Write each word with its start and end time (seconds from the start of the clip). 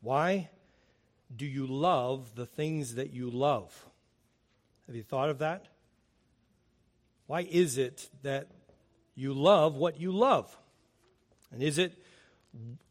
Why 0.00 0.50
do 1.34 1.44
you 1.46 1.66
love 1.66 2.34
the 2.34 2.46
things 2.46 2.94
that 2.94 3.12
you 3.12 3.30
love? 3.30 3.86
Have 4.86 4.96
you 4.96 5.02
thought 5.02 5.30
of 5.30 5.38
that? 5.38 5.66
Why 7.26 7.42
is 7.42 7.76
it 7.76 8.08
that 8.22 8.48
you 9.14 9.34
love 9.34 9.74
what 9.74 10.00
you 10.00 10.12
love? 10.12 10.56
And 11.52 11.62
is 11.62 11.78
it 11.78 11.92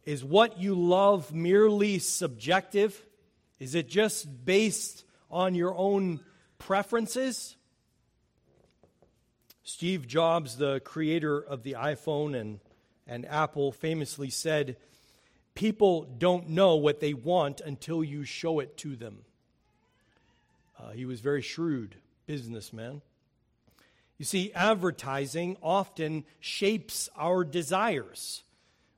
is 0.06 0.24
what 0.24 0.60
you 0.60 0.76
love 0.76 1.34
merely 1.34 2.00
subjective? 2.00 3.04
Is 3.60 3.76
it 3.76 3.90
just 3.90 4.46
based 4.46 5.04
on 5.32 5.56
your 5.56 5.76
own 5.76 6.20
preferences? 6.60 7.56
Steve 9.64 10.08
Jobs, 10.08 10.58
the 10.58 10.80
creator 10.82 11.40
of 11.40 11.64
the 11.64 11.74
iPhone 11.74 12.40
and, 12.40 12.60
and 13.06 13.26
Apple, 13.26 13.72
famously 13.72 14.30
said, 14.30 14.78
People 15.58 16.04
don't 16.04 16.50
know 16.50 16.76
what 16.76 17.00
they 17.00 17.16
want 17.16 17.62
until 17.62 18.04
you 18.04 18.26
show 18.26 18.60
it 18.60 18.78
to 18.78 18.96
them. 18.96 19.24
Uh, 20.80 20.92
he 20.92 21.04
was 21.08 21.20
very 21.20 21.42
shrewd 21.42 21.96
businessman. 22.28 23.02
You 24.20 24.26
see, 24.26 24.54
advertising 24.54 25.58
often 25.64 26.26
shapes 26.40 27.10
our 27.18 27.44
desires. 27.44 28.44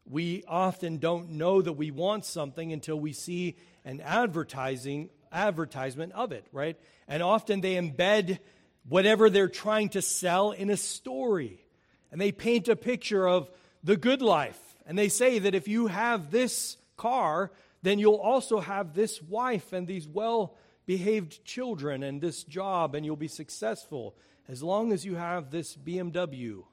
We 0.05 0.44
often 0.50 0.98
don't 0.98 1.30
know 1.30 1.62
that 1.62 1.72
we 1.72 1.91
want 1.91 2.26
something 2.26 2.73
until 2.73 3.00
we 3.00 3.14
see 3.14 3.55
an 3.86 4.02
advertising 4.02 5.12
advertisement 5.31 6.12
of 6.12 6.34
it, 6.34 6.45
right? 6.52 6.76
And 7.08 7.23
often 7.23 7.62
they 7.62 7.76
embed 7.76 8.38
whatever 8.86 9.30
they're 9.30 9.48
trying 9.48 9.88
to 9.91 10.02
sell 10.02 10.52
in 10.52 10.70
a 10.70 10.76
story. 10.76 11.64
And 12.12 12.20
they 12.20 12.34
paint 12.34 12.67
a 12.67 12.76
picture 12.76 13.26
of 13.26 13.50
the 13.81 13.95
good 13.95 14.22
life. 14.22 14.59
And 14.90 14.98
they 14.98 15.08
say 15.08 15.38
that 15.38 15.54
if 15.54 15.68
you 15.68 15.86
have 15.86 16.32
this 16.32 16.76
car, 16.98 17.52
then 17.84 18.00
you'll 18.00 18.16
also 18.16 18.60
have 18.60 18.96
this 18.96 19.22
wife 19.22 19.72
and 19.72 19.86
these 19.86 20.08
well 20.08 20.58
behaved 20.88 21.46
children 21.46 22.02
and 22.02 22.20
this 22.20 22.44
job, 22.44 22.96
and 22.96 23.06
you'll 23.06 23.16
be 23.16 23.28
successful 23.28 24.16
as 24.48 24.64
long 24.64 24.92
as 24.92 25.06
you 25.06 25.14
have 25.14 25.52
this 25.52 25.78
BMW. 25.78 26.64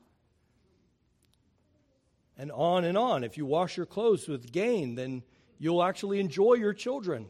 And 2.38 2.50
on 2.52 2.86
and 2.86 2.96
on. 2.96 3.22
If 3.22 3.36
you 3.36 3.44
wash 3.44 3.76
your 3.76 3.84
clothes 3.84 4.26
with 4.26 4.50
gain, 4.50 4.94
then 4.94 5.22
you'll 5.58 5.82
actually 5.82 6.18
enjoy 6.18 6.54
your 6.54 6.72
children. 6.72 7.26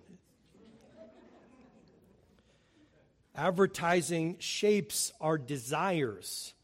Advertising 3.35 4.37
shapes 4.39 5.13
our 5.21 5.37
desires. 5.37 6.55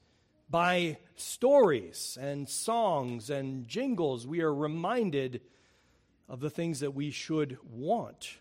By 0.52 0.98
stories 1.16 2.18
and 2.20 2.46
songs 2.46 3.30
and 3.30 3.66
jingles, 3.66 4.26
we 4.26 4.42
are 4.42 4.54
reminded 4.54 5.40
of 6.28 6.40
the 6.40 6.50
things 6.50 6.80
that 6.80 6.94
we 6.94 7.10
should 7.10 7.56
want. 7.70 8.36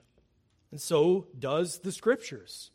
And 0.72 0.82
so 0.82 1.28
does 1.39 1.80
the 1.80 1.92
scriptures. 1.94 2.70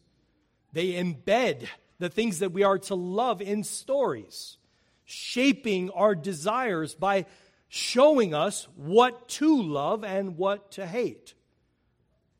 They 0.73 0.95
embed 0.95 1.67
the 1.99 2.09
things 2.09 2.39
that 2.39 2.53
we 2.53 2.63
are 2.63 2.79
to 2.79 2.95
love 2.95 3.43
in 3.43 3.63
stories, 3.63 4.57
shaping 5.05 5.91
our 5.91 6.15
desires 6.15 6.95
by 6.95 7.27
showing 7.69 8.33
us 8.33 8.67
what 8.75 9.29
to 9.29 9.63
love 9.63 10.03
and 10.03 10.39
what 10.39 10.71
to 10.73 10.87
hate. 10.87 11.35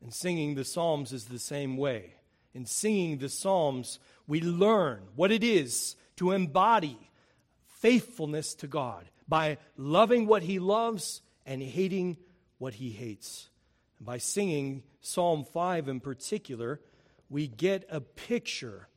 And 0.01 0.11
singing 0.11 0.55
the 0.55 0.65
Psalms 0.65 1.13
is 1.13 1.25
the 1.25 1.37
same 1.37 1.77
way. 1.77 2.15
In 2.55 2.65
singing 2.65 3.19
the 3.19 3.29
Psalms, 3.29 3.99
we 4.25 4.41
learn 4.41 5.03
what 5.15 5.31
it 5.31 5.43
is 5.43 5.95
to 6.17 6.31
embody 6.31 6.97
faithfulness 7.65 8.53
to 8.55 8.67
God 8.67 9.09
by 9.27 9.57
loving 9.75 10.27
what 10.27 10.43
He 10.43 10.59
loves 10.59 11.21
and 11.45 11.61
hating 11.61 12.17
what 12.57 12.75
He 12.75 12.91
hates. 12.91 13.49
And 13.97 14.05
by 14.05 14.17
singing 14.17 14.83
Psalm 15.01 15.45
5 15.45 15.87
in 15.87 15.99
particular, 15.99 16.81
we 17.29 17.47
get 17.47 17.85
a 17.89 18.01
picture 18.01 18.87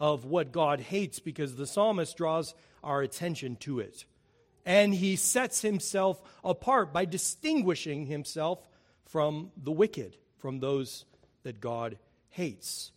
of 0.00 0.24
what 0.24 0.52
God 0.52 0.80
hates 0.80 1.20
because 1.20 1.56
the 1.56 1.66
psalmist 1.66 2.16
draws 2.16 2.54
our 2.82 3.02
attention 3.02 3.56
to 3.56 3.80
it. 3.80 4.04
And 4.64 4.94
he 4.94 5.16
sets 5.16 5.62
himself 5.62 6.20
apart 6.44 6.92
by 6.92 7.04
distinguishing 7.04 8.06
himself 8.06 8.68
from 9.06 9.50
the 9.56 9.72
wicked, 9.72 10.16
from 10.38 10.60
those 10.60 11.04
that 11.42 11.60
God 11.60 11.98
hates. 12.30 12.92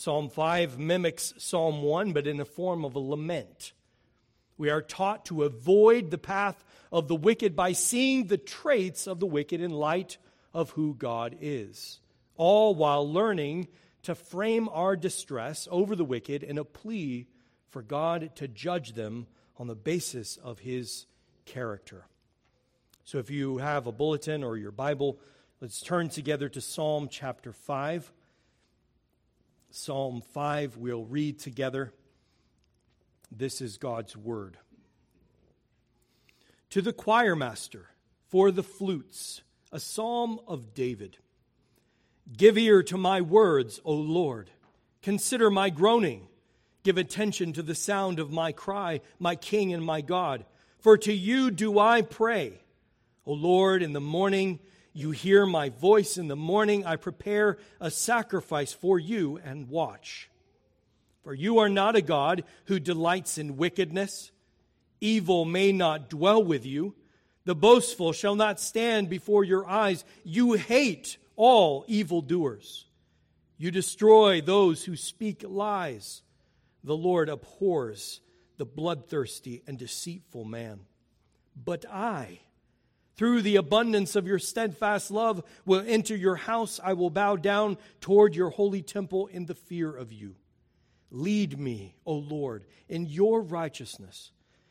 Psalm 0.00 0.28
5 0.28 0.78
mimics 0.78 1.34
Psalm 1.38 1.82
1, 1.82 2.12
but 2.12 2.28
in 2.28 2.36
the 2.36 2.44
form 2.44 2.84
of 2.84 2.94
a 2.94 3.00
lament. 3.00 3.72
We 4.56 4.70
are 4.70 4.80
taught 4.80 5.24
to 5.24 5.42
avoid 5.42 6.12
the 6.12 6.18
path 6.18 6.64
of 6.92 7.08
the 7.08 7.16
wicked 7.16 7.56
by 7.56 7.72
seeing 7.72 8.28
the 8.28 8.38
traits 8.38 9.08
of 9.08 9.18
the 9.18 9.26
wicked 9.26 9.60
in 9.60 9.72
light 9.72 10.18
of 10.54 10.70
who 10.70 10.94
God 10.94 11.36
is, 11.40 11.98
all 12.36 12.76
while 12.76 13.12
learning 13.12 13.66
to 14.04 14.14
frame 14.14 14.68
our 14.68 14.94
distress 14.94 15.66
over 15.68 15.96
the 15.96 16.04
wicked 16.04 16.44
in 16.44 16.58
a 16.58 16.64
plea 16.64 17.26
for 17.68 17.82
God 17.82 18.36
to 18.36 18.46
judge 18.46 18.92
them 18.92 19.26
on 19.56 19.66
the 19.66 19.74
basis 19.74 20.36
of 20.36 20.60
his 20.60 21.06
character. 21.44 22.06
So 23.02 23.18
if 23.18 23.30
you 23.30 23.58
have 23.58 23.88
a 23.88 23.92
bulletin 23.92 24.44
or 24.44 24.56
your 24.56 24.70
Bible, 24.70 25.18
let's 25.60 25.80
turn 25.80 26.08
together 26.08 26.48
to 26.50 26.60
Psalm 26.60 27.08
chapter 27.10 27.52
5. 27.52 28.12
Psalm 29.70 30.22
5, 30.32 30.76
we'll 30.76 31.04
read 31.04 31.38
together. 31.38 31.92
This 33.30 33.60
is 33.60 33.76
God's 33.76 34.16
word. 34.16 34.56
To 36.70 36.82
the 36.82 36.92
choir 36.92 37.36
master 37.36 37.90
for 38.28 38.50
the 38.50 38.62
flutes 38.62 39.42
a 39.70 39.78
psalm 39.78 40.40
of 40.46 40.72
David. 40.72 41.18
Give 42.34 42.56
ear 42.56 42.82
to 42.84 42.96
my 42.96 43.20
words, 43.20 43.80
O 43.84 43.92
Lord. 43.92 44.50
Consider 45.02 45.50
my 45.50 45.70
groaning. 45.70 46.28
Give 46.82 46.96
attention 46.96 47.52
to 47.52 47.62
the 47.62 47.74
sound 47.74 48.18
of 48.18 48.30
my 48.30 48.52
cry, 48.52 49.00
my 49.18 49.36
King 49.36 49.74
and 49.74 49.84
my 49.84 50.00
God. 50.00 50.44
For 50.78 50.96
to 50.98 51.12
you 51.12 51.50
do 51.50 51.78
I 51.78 52.02
pray. 52.02 52.60
O 53.26 53.32
Lord, 53.32 53.82
in 53.82 53.92
the 53.92 54.00
morning 54.00 54.58
you 54.98 55.12
hear 55.12 55.46
my 55.46 55.68
voice. 55.68 56.18
In 56.18 56.26
the 56.26 56.34
morning 56.34 56.84
I 56.84 56.96
prepare 56.96 57.58
a 57.80 57.88
sacrifice 57.88 58.72
for 58.72 58.98
you 58.98 59.38
and 59.44 59.68
watch. 59.68 60.28
For 61.22 61.32
you 61.32 61.58
are 61.58 61.68
not 61.68 61.94
a 61.94 62.02
God 62.02 62.42
who 62.64 62.80
delights 62.80 63.38
in 63.38 63.56
wickedness. 63.56 64.32
Evil 65.00 65.44
may 65.44 65.70
not 65.70 66.10
dwell 66.10 66.42
with 66.42 66.66
you. 66.66 66.96
The 67.44 67.54
boastful 67.54 68.12
shall 68.12 68.34
not 68.34 68.58
stand 68.58 69.08
before 69.08 69.44
your 69.44 69.68
eyes. 69.68 70.04
You 70.24 70.54
hate 70.54 71.16
all 71.36 71.84
evildoers. 71.86 72.86
You 73.56 73.70
destroy 73.70 74.40
those 74.40 74.84
who 74.84 74.96
speak 74.96 75.44
lies. 75.46 76.22
The 76.82 76.96
Lord 76.96 77.28
abhors 77.28 78.20
the 78.56 78.66
bloodthirsty 78.66 79.62
and 79.68 79.78
deceitful 79.78 80.44
man. 80.44 80.80
But 81.54 81.84
I, 81.88 82.40
through 83.18 83.42
the 83.42 83.56
abundance 83.56 84.16
of 84.16 84.26
your 84.26 84.38
steadfast 84.38 85.10
love, 85.10 85.42
will 85.66 85.84
enter 85.86 86.16
your 86.16 86.36
house. 86.36 86.80
I 86.82 86.94
will 86.94 87.10
bow 87.10 87.36
down 87.36 87.76
toward 88.00 88.34
your 88.34 88.50
holy 88.50 88.80
temple 88.80 89.26
in 89.26 89.46
the 89.46 89.56
fear 89.56 89.94
of 89.94 90.12
you. 90.12 90.36
Lead 91.10 91.58
me, 91.58 91.96
O 92.06 92.14
Lord, 92.14 92.64
in 92.88 93.06
your 93.06 93.42
righteousness 93.42 94.30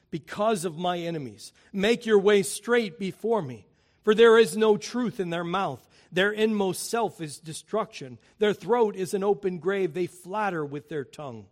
because 0.09 0.63
of 0.63 0.77
my 0.77 0.97
enemies. 0.97 1.51
Make 1.73 2.05
your 2.05 2.19
way 2.19 2.41
straight 2.41 2.97
before 2.97 3.41
me. 3.41 3.67
For 4.03 4.15
there 4.15 4.37
is 4.37 4.55
no 4.55 4.77
truth 4.77 5.19
in 5.19 5.29
their 5.29 5.43
mouth. 5.43 5.85
Their 6.13 6.31
inmost 6.31 6.89
self 6.89 7.19
is 7.19 7.39
destruction. 7.39 8.17
Their 8.39 8.53
throat 8.53 8.95
is 8.95 9.13
an 9.13 9.25
open 9.25 9.57
grave. 9.59 9.93
They 9.93 10.07
flatter 10.07 10.63
with 10.63 10.87
their 10.87 11.03
tongue. 11.03 11.47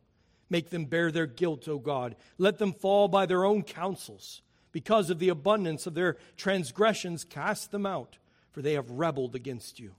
Make 0.50 0.69
them 0.69 0.85
bear 0.85 1.11
their 1.11 1.28
guilt, 1.28 1.67
O 1.67 1.78
God. 1.78 2.16
Let 2.38 2.57
them 2.57 2.72
fall 2.72 3.09
by 3.09 3.25
their 3.25 3.44
own 3.44 3.63
counsels. 3.63 4.41
Because 4.75 5.09
of 5.09 5.19
the 5.19 5.29
abundance 5.29 5.87
of 5.87 5.93
their 5.93 6.17
transgressions, 6.35 7.23
cast 7.23 7.71
them 7.71 7.85
out, 7.85 8.17
for 8.51 8.61
they 8.61 8.73
have 8.73 8.91
rebelled 8.91 9.33
against 9.33 9.79
you. 9.79 9.95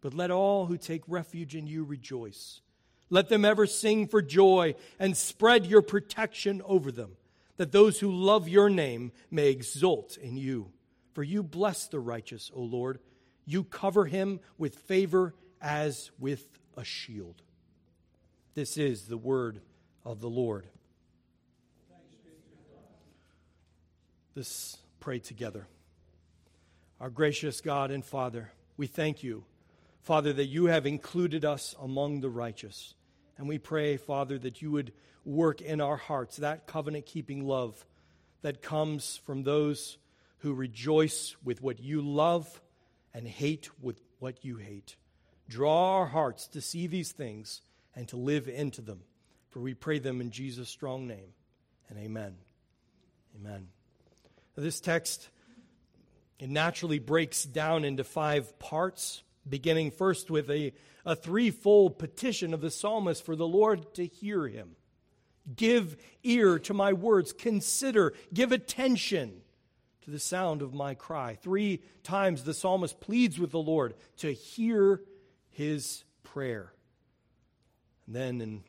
But 0.00 0.14
let 0.14 0.30
all 0.30 0.66
who 0.66 0.78
take 0.78 1.02
refuge 1.08 1.56
in 1.56 1.66
you 1.66 1.82
rejoice. 1.82 2.60
Let 3.10 3.28
them 3.28 3.44
ever 3.44 3.66
sing 3.66 4.06
for 4.06 4.22
joy 4.22 4.76
and 5.00 5.16
spread 5.16 5.66
your 5.66 5.82
protection 5.82 6.62
over 6.64 6.92
them 6.92 7.16
that 7.56 7.72
those 7.72 7.98
who 7.98 8.12
love 8.12 8.48
your 8.48 8.70
name 8.70 9.10
may 9.32 9.48
exult 9.48 10.16
in 10.16 10.36
you. 10.36 10.70
For 11.14 11.24
you 11.24 11.42
bless 11.42 11.88
the 11.88 11.98
righteous, 11.98 12.52
O 12.54 12.60
Lord. 12.62 13.00
You 13.44 13.64
cover 13.64 14.04
him 14.04 14.38
with 14.58 14.76
favor 14.76 15.34
as 15.60 16.12
with 16.20 16.46
a 16.76 16.84
shield. 16.84 17.42
This 18.54 18.76
is 18.76 19.08
the 19.08 19.18
word 19.18 19.60
of 20.04 20.20
the 20.20 20.30
Lord. 20.30 20.68
Let's 24.36 24.78
pray 24.98 25.20
together. 25.20 25.68
Our 27.00 27.10
gracious 27.10 27.60
God 27.60 27.92
and 27.92 28.04
Father, 28.04 28.50
we 28.76 28.88
thank 28.88 29.22
you, 29.22 29.44
Father, 30.02 30.32
that 30.32 30.46
you 30.46 30.66
have 30.66 30.86
included 30.86 31.44
us 31.44 31.74
among 31.80 32.20
the 32.20 32.30
righteous. 32.30 32.94
And 33.38 33.48
we 33.48 33.58
pray, 33.58 33.96
Father, 33.96 34.36
that 34.38 34.60
you 34.60 34.72
would 34.72 34.92
work 35.24 35.60
in 35.60 35.80
our 35.80 35.96
hearts 35.96 36.38
that 36.38 36.66
covenant 36.66 37.06
keeping 37.06 37.46
love 37.46 37.86
that 38.42 38.60
comes 38.60 39.20
from 39.24 39.44
those 39.44 39.98
who 40.38 40.52
rejoice 40.52 41.36
with 41.44 41.62
what 41.62 41.80
you 41.80 42.02
love 42.02 42.60
and 43.14 43.28
hate 43.28 43.70
with 43.80 44.00
what 44.18 44.44
you 44.44 44.56
hate. 44.56 44.96
Draw 45.48 45.98
our 45.98 46.06
hearts 46.06 46.48
to 46.48 46.60
see 46.60 46.86
these 46.86 47.12
things 47.12 47.62
and 47.94 48.08
to 48.08 48.16
live 48.16 48.48
into 48.48 48.82
them. 48.82 49.00
For 49.50 49.60
we 49.60 49.74
pray 49.74 50.00
them 50.00 50.20
in 50.20 50.30
Jesus' 50.30 50.68
strong 50.68 51.06
name. 51.06 51.32
And 51.88 51.98
amen. 51.98 52.34
Amen. 53.36 53.73
This 54.56 54.80
text 54.80 55.28
it 56.38 56.50
naturally 56.50 56.98
breaks 56.98 57.44
down 57.44 57.84
into 57.84 58.04
five 58.04 58.58
parts, 58.58 59.22
beginning 59.48 59.90
first 59.90 60.30
with 60.30 60.50
a, 60.50 60.72
a 61.04 61.16
threefold 61.16 61.98
petition 61.98 62.52
of 62.52 62.60
the 62.60 62.70
psalmist 62.70 63.24
for 63.24 63.36
the 63.36 63.46
Lord 63.46 63.94
to 63.94 64.06
hear 64.06 64.48
him. 64.48 64.76
Give 65.54 65.96
ear 66.22 66.58
to 66.60 66.74
my 66.74 66.92
words, 66.92 67.32
consider, 67.32 68.14
give 68.32 68.52
attention 68.52 69.42
to 70.02 70.10
the 70.10 70.18
sound 70.18 70.60
of 70.62 70.74
my 70.74 70.94
cry. 70.94 71.36
Three 71.40 71.82
times 72.02 72.44
the 72.44 72.54
psalmist 72.54 73.00
pleads 73.00 73.38
with 73.38 73.50
the 73.50 73.58
Lord 73.58 73.94
to 74.18 74.32
hear 74.32 75.02
his 75.50 76.04
prayer. 76.22 76.72
And 78.06 78.16
then 78.16 78.40
in 78.40 78.64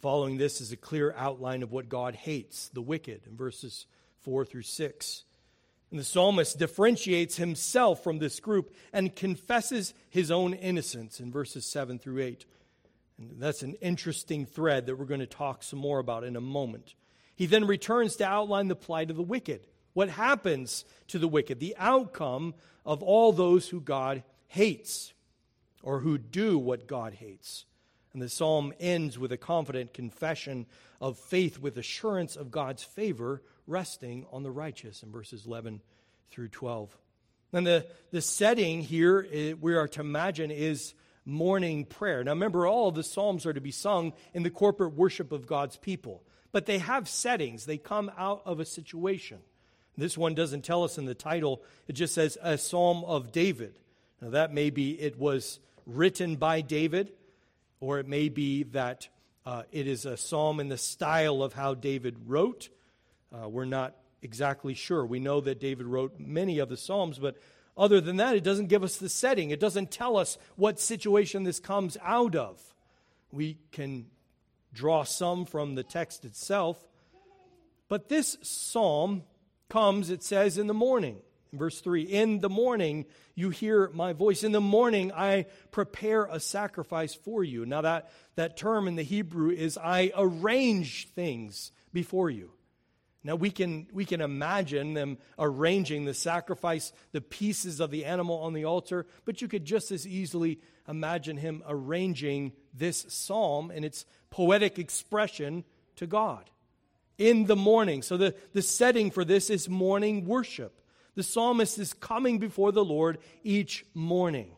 following 0.00 0.38
this 0.38 0.60
is 0.60 0.72
a 0.72 0.76
clear 0.76 1.14
outline 1.16 1.62
of 1.62 1.72
what 1.72 1.88
God 1.88 2.14
hates, 2.14 2.68
the 2.70 2.82
wicked, 2.82 3.26
in 3.26 3.36
verses 3.36 3.86
4 4.28 4.44
through 4.44 4.60
6. 4.60 5.24
And 5.90 5.98
the 5.98 6.04
psalmist 6.04 6.58
differentiates 6.58 7.38
himself 7.38 8.04
from 8.04 8.18
this 8.18 8.40
group 8.40 8.74
and 8.92 9.16
confesses 9.16 9.94
his 10.10 10.30
own 10.30 10.52
innocence 10.52 11.18
in 11.18 11.32
verses 11.32 11.64
7 11.64 11.98
through 11.98 12.20
8. 12.22 12.44
And 13.16 13.40
that's 13.40 13.62
an 13.62 13.72
interesting 13.80 14.44
thread 14.44 14.84
that 14.84 14.96
we're 14.96 15.06
going 15.06 15.20
to 15.20 15.26
talk 15.26 15.62
some 15.62 15.78
more 15.78 15.98
about 15.98 16.24
in 16.24 16.36
a 16.36 16.42
moment. 16.42 16.94
He 17.36 17.46
then 17.46 17.66
returns 17.66 18.16
to 18.16 18.26
outline 18.26 18.68
the 18.68 18.76
plight 18.76 19.08
of 19.08 19.16
the 19.16 19.22
wicked. 19.22 19.66
What 19.94 20.10
happens 20.10 20.84
to 21.06 21.18
the 21.18 21.26
wicked? 21.26 21.58
The 21.58 21.74
outcome 21.78 22.54
of 22.84 23.02
all 23.02 23.32
those 23.32 23.70
who 23.70 23.80
God 23.80 24.24
hates 24.46 25.14
or 25.82 26.00
who 26.00 26.18
do 26.18 26.58
what 26.58 26.86
God 26.86 27.14
hates. 27.14 27.64
And 28.12 28.20
the 28.20 28.28
psalm 28.28 28.74
ends 28.78 29.18
with 29.18 29.32
a 29.32 29.38
confident 29.38 29.94
confession 29.94 30.66
of 31.00 31.18
faith 31.18 31.58
with 31.58 31.78
assurance 31.78 32.36
of 32.36 32.50
God's 32.50 32.82
favor 32.82 33.42
resting 33.68 34.26
on 34.32 34.42
the 34.42 34.50
righteous 34.50 35.02
in 35.02 35.12
verses 35.12 35.46
11 35.46 35.80
through 36.30 36.48
12. 36.48 36.96
And 37.52 37.66
the, 37.66 37.86
the 38.10 38.20
setting 38.20 38.82
here 38.82 39.26
eh, 39.32 39.54
we 39.58 39.74
are 39.74 39.88
to 39.88 40.00
imagine 40.00 40.50
is 40.50 40.94
morning 41.24 41.84
prayer. 41.84 42.24
Now 42.24 42.32
remember, 42.32 42.66
all 42.66 42.88
of 42.88 42.94
the 42.94 43.02
Psalms 43.02 43.46
are 43.46 43.52
to 43.52 43.60
be 43.60 43.70
sung 43.70 44.12
in 44.34 44.42
the 44.42 44.50
corporate 44.50 44.94
worship 44.94 45.32
of 45.32 45.46
God's 45.46 45.76
people, 45.76 46.22
but 46.52 46.66
they 46.66 46.78
have 46.78 47.08
settings, 47.08 47.66
they 47.66 47.78
come 47.78 48.10
out 48.18 48.42
of 48.44 48.60
a 48.60 48.64
situation. 48.64 49.38
This 49.96 50.16
one 50.16 50.34
doesn't 50.34 50.62
tell 50.62 50.84
us 50.84 50.96
in 50.96 51.06
the 51.06 51.14
title, 51.14 51.62
it 51.86 51.92
just 51.92 52.14
says 52.14 52.38
a 52.42 52.56
Psalm 52.56 53.04
of 53.04 53.32
David. 53.32 53.78
Now 54.20 54.30
that 54.30 54.52
may 54.52 54.70
be 54.70 55.00
it 55.00 55.18
was 55.18 55.60
written 55.86 56.36
by 56.36 56.60
David, 56.60 57.12
or 57.80 57.98
it 57.98 58.06
may 58.06 58.28
be 58.28 58.64
that 58.64 59.08
uh, 59.46 59.62
it 59.72 59.86
is 59.86 60.04
a 60.04 60.16
psalm 60.16 60.60
in 60.60 60.68
the 60.68 60.76
style 60.76 61.42
of 61.42 61.54
how 61.54 61.72
David 61.74 62.16
wrote. 62.26 62.68
Uh, 63.32 63.48
we're 63.48 63.64
not 63.64 63.96
exactly 64.22 64.74
sure. 64.74 65.04
We 65.04 65.20
know 65.20 65.40
that 65.40 65.60
David 65.60 65.86
wrote 65.86 66.18
many 66.18 66.58
of 66.58 66.68
the 66.68 66.76
Psalms, 66.76 67.18
but 67.18 67.36
other 67.76 68.00
than 68.00 68.16
that, 68.16 68.34
it 68.34 68.42
doesn't 68.42 68.66
give 68.66 68.82
us 68.82 68.96
the 68.96 69.08
setting. 69.08 69.50
It 69.50 69.60
doesn't 69.60 69.90
tell 69.90 70.16
us 70.16 70.36
what 70.56 70.80
situation 70.80 71.44
this 71.44 71.60
comes 71.60 71.96
out 72.02 72.34
of. 72.34 72.60
We 73.30 73.58
can 73.70 74.06
draw 74.72 75.04
some 75.04 75.44
from 75.44 75.76
the 75.76 75.84
text 75.84 76.24
itself. 76.24 76.84
But 77.88 78.08
this 78.08 78.36
psalm 78.42 79.22
comes, 79.68 80.10
it 80.10 80.22
says, 80.22 80.58
in 80.58 80.66
the 80.66 80.74
morning. 80.74 81.18
Verse 81.52 81.80
3 81.80 82.02
In 82.02 82.40
the 82.40 82.50
morning 82.50 83.06
you 83.34 83.50
hear 83.50 83.90
my 83.94 84.12
voice. 84.12 84.42
In 84.42 84.52
the 84.52 84.60
morning 84.60 85.12
I 85.12 85.46
prepare 85.70 86.24
a 86.24 86.40
sacrifice 86.40 87.14
for 87.14 87.44
you. 87.44 87.64
Now, 87.64 87.82
that, 87.82 88.10
that 88.34 88.56
term 88.56 88.88
in 88.88 88.96
the 88.96 89.02
Hebrew 89.02 89.50
is 89.50 89.78
I 89.78 90.12
arrange 90.16 91.08
things 91.10 91.72
before 91.92 92.28
you. 92.28 92.50
Now 93.28 93.34
we 93.34 93.50
can, 93.50 93.86
we 93.92 94.06
can 94.06 94.22
imagine 94.22 94.94
them 94.94 95.18
arranging 95.38 96.06
the 96.06 96.14
sacrifice, 96.14 96.94
the 97.12 97.20
pieces 97.20 97.78
of 97.78 97.90
the 97.90 98.06
animal 98.06 98.38
on 98.38 98.54
the 98.54 98.64
altar, 98.64 99.04
but 99.26 99.42
you 99.42 99.48
could 99.48 99.66
just 99.66 99.92
as 99.92 100.06
easily 100.06 100.60
imagine 100.88 101.36
him 101.36 101.62
arranging 101.68 102.52
this 102.72 103.04
psalm 103.10 103.70
and 103.70 103.84
its 103.84 104.06
poetic 104.30 104.78
expression 104.78 105.64
to 105.96 106.06
God 106.06 106.48
in 107.18 107.44
the 107.44 107.54
morning. 107.54 108.00
So 108.00 108.16
the, 108.16 108.34
the 108.54 108.62
setting 108.62 109.10
for 109.10 109.26
this 109.26 109.50
is 109.50 109.68
morning 109.68 110.24
worship. 110.24 110.80
The 111.14 111.22
psalmist 111.22 111.78
is 111.78 111.92
coming 111.92 112.38
before 112.38 112.72
the 112.72 112.84
Lord 112.84 113.18
each 113.42 113.84
morning 113.92 114.56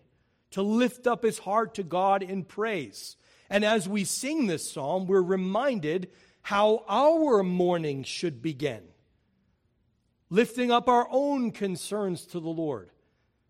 to 0.53 0.63
lift 0.63 1.09
up 1.09 1.25
his 1.25 1.41
heart 1.41 1.75
to 1.75 1.83
God 1.83 2.23
in 2.23 2.45
praise. 2.45 3.17
And 3.51 3.65
as 3.65 3.89
we 3.89 4.05
sing 4.05 4.47
this 4.47 4.71
psalm, 4.71 5.09
we're 5.09 5.21
reminded 5.21 6.09
how 6.43 6.85
our 6.89 7.43
morning 7.43 8.03
should 8.03 8.43
begin. 8.43 8.83
Lifting 10.29 10.71
up 10.71 10.89
our 10.89 11.09
own 11.11 11.51
concerns 11.51 12.27
to 12.27 12.41
the 12.41 12.49
Lord, 12.49 12.91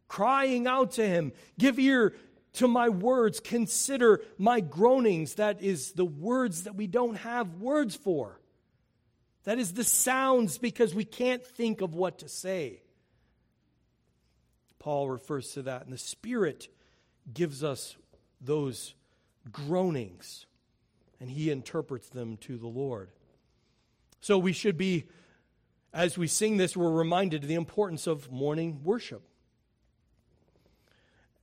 crying 0.08 0.66
out 0.66 0.92
to 0.92 1.06
Him, 1.06 1.32
Give 1.58 1.78
ear 1.78 2.14
to 2.54 2.66
my 2.66 2.88
words, 2.88 3.38
consider 3.38 4.22
my 4.38 4.60
groanings. 4.60 5.34
That 5.34 5.62
is 5.62 5.92
the 5.92 6.04
words 6.04 6.64
that 6.64 6.74
we 6.74 6.86
don't 6.86 7.16
have 7.16 7.56
words 7.56 7.94
for. 7.94 8.40
That 9.44 9.58
is 9.58 9.72
the 9.72 9.84
sounds 9.84 10.58
because 10.58 10.94
we 10.94 11.04
can't 11.04 11.44
think 11.44 11.80
of 11.80 11.94
what 11.94 12.18
to 12.18 12.28
say. 12.28 12.82
Paul 14.78 15.10
refers 15.10 15.52
to 15.52 15.62
that, 15.62 15.84
and 15.84 15.92
the 15.92 15.98
Spirit 15.98 16.68
gives 17.32 17.62
us 17.62 17.96
those 18.40 18.94
groanings 19.52 20.46
and 21.20 21.30
he 21.30 21.50
interprets 21.50 22.08
them 22.08 22.36
to 22.38 22.56
the 22.56 22.66
Lord. 22.66 23.10
So 24.20 24.38
we 24.38 24.52
should 24.52 24.76
be, 24.76 25.04
as 25.92 26.18
we 26.18 26.26
sing 26.26 26.56
this, 26.56 26.76
we're 26.76 26.90
reminded 26.90 27.42
of 27.42 27.48
the 27.48 27.54
importance 27.54 28.06
of 28.06 28.30
morning 28.30 28.80
worship. 28.82 29.22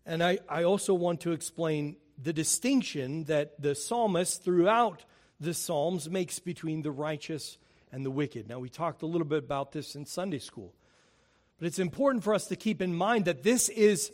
And 0.05 0.23
I, 0.23 0.39
I 0.49 0.63
also 0.63 0.93
want 0.93 1.21
to 1.21 1.31
explain 1.31 1.97
the 2.21 2.33
distinction 2.33 3.25
that 3.25 3.61
the 3.61 3.75
psalmist 3.75 4.43
throughout 4.43 5.05
the 5.39 5.53
Psalms 5.53 6.09
makes 6.09 6.39
between 6.39 6.81
the 6.81 6.91
righteous 6.91 7.57
and 7.91 8.05
the 8.05 8.11
wicked. 8.11 8.49
Now, 8.49 8.59
we 8.59 8.69
talked 8.69 9.01
a 9.03 9.05
little 9.05 9.27
bit 9.27 9.39
about 9.39 9.71
this 9.71 9.95
in 9.95 10.05
Sunday 10.05 10.39
school. 10.39 10.73
But 11.59 11.67
it's 11.67 11.79
important 11.79 12.23
for 12.23 12.33
us 12.33 12.47
to 12.47 12.55
keep 12.55 12.81
in 12.81 12.95
mind 12.95 13.25
that 13.25 13.43
this 13.43 13.69
is 13.69 14.11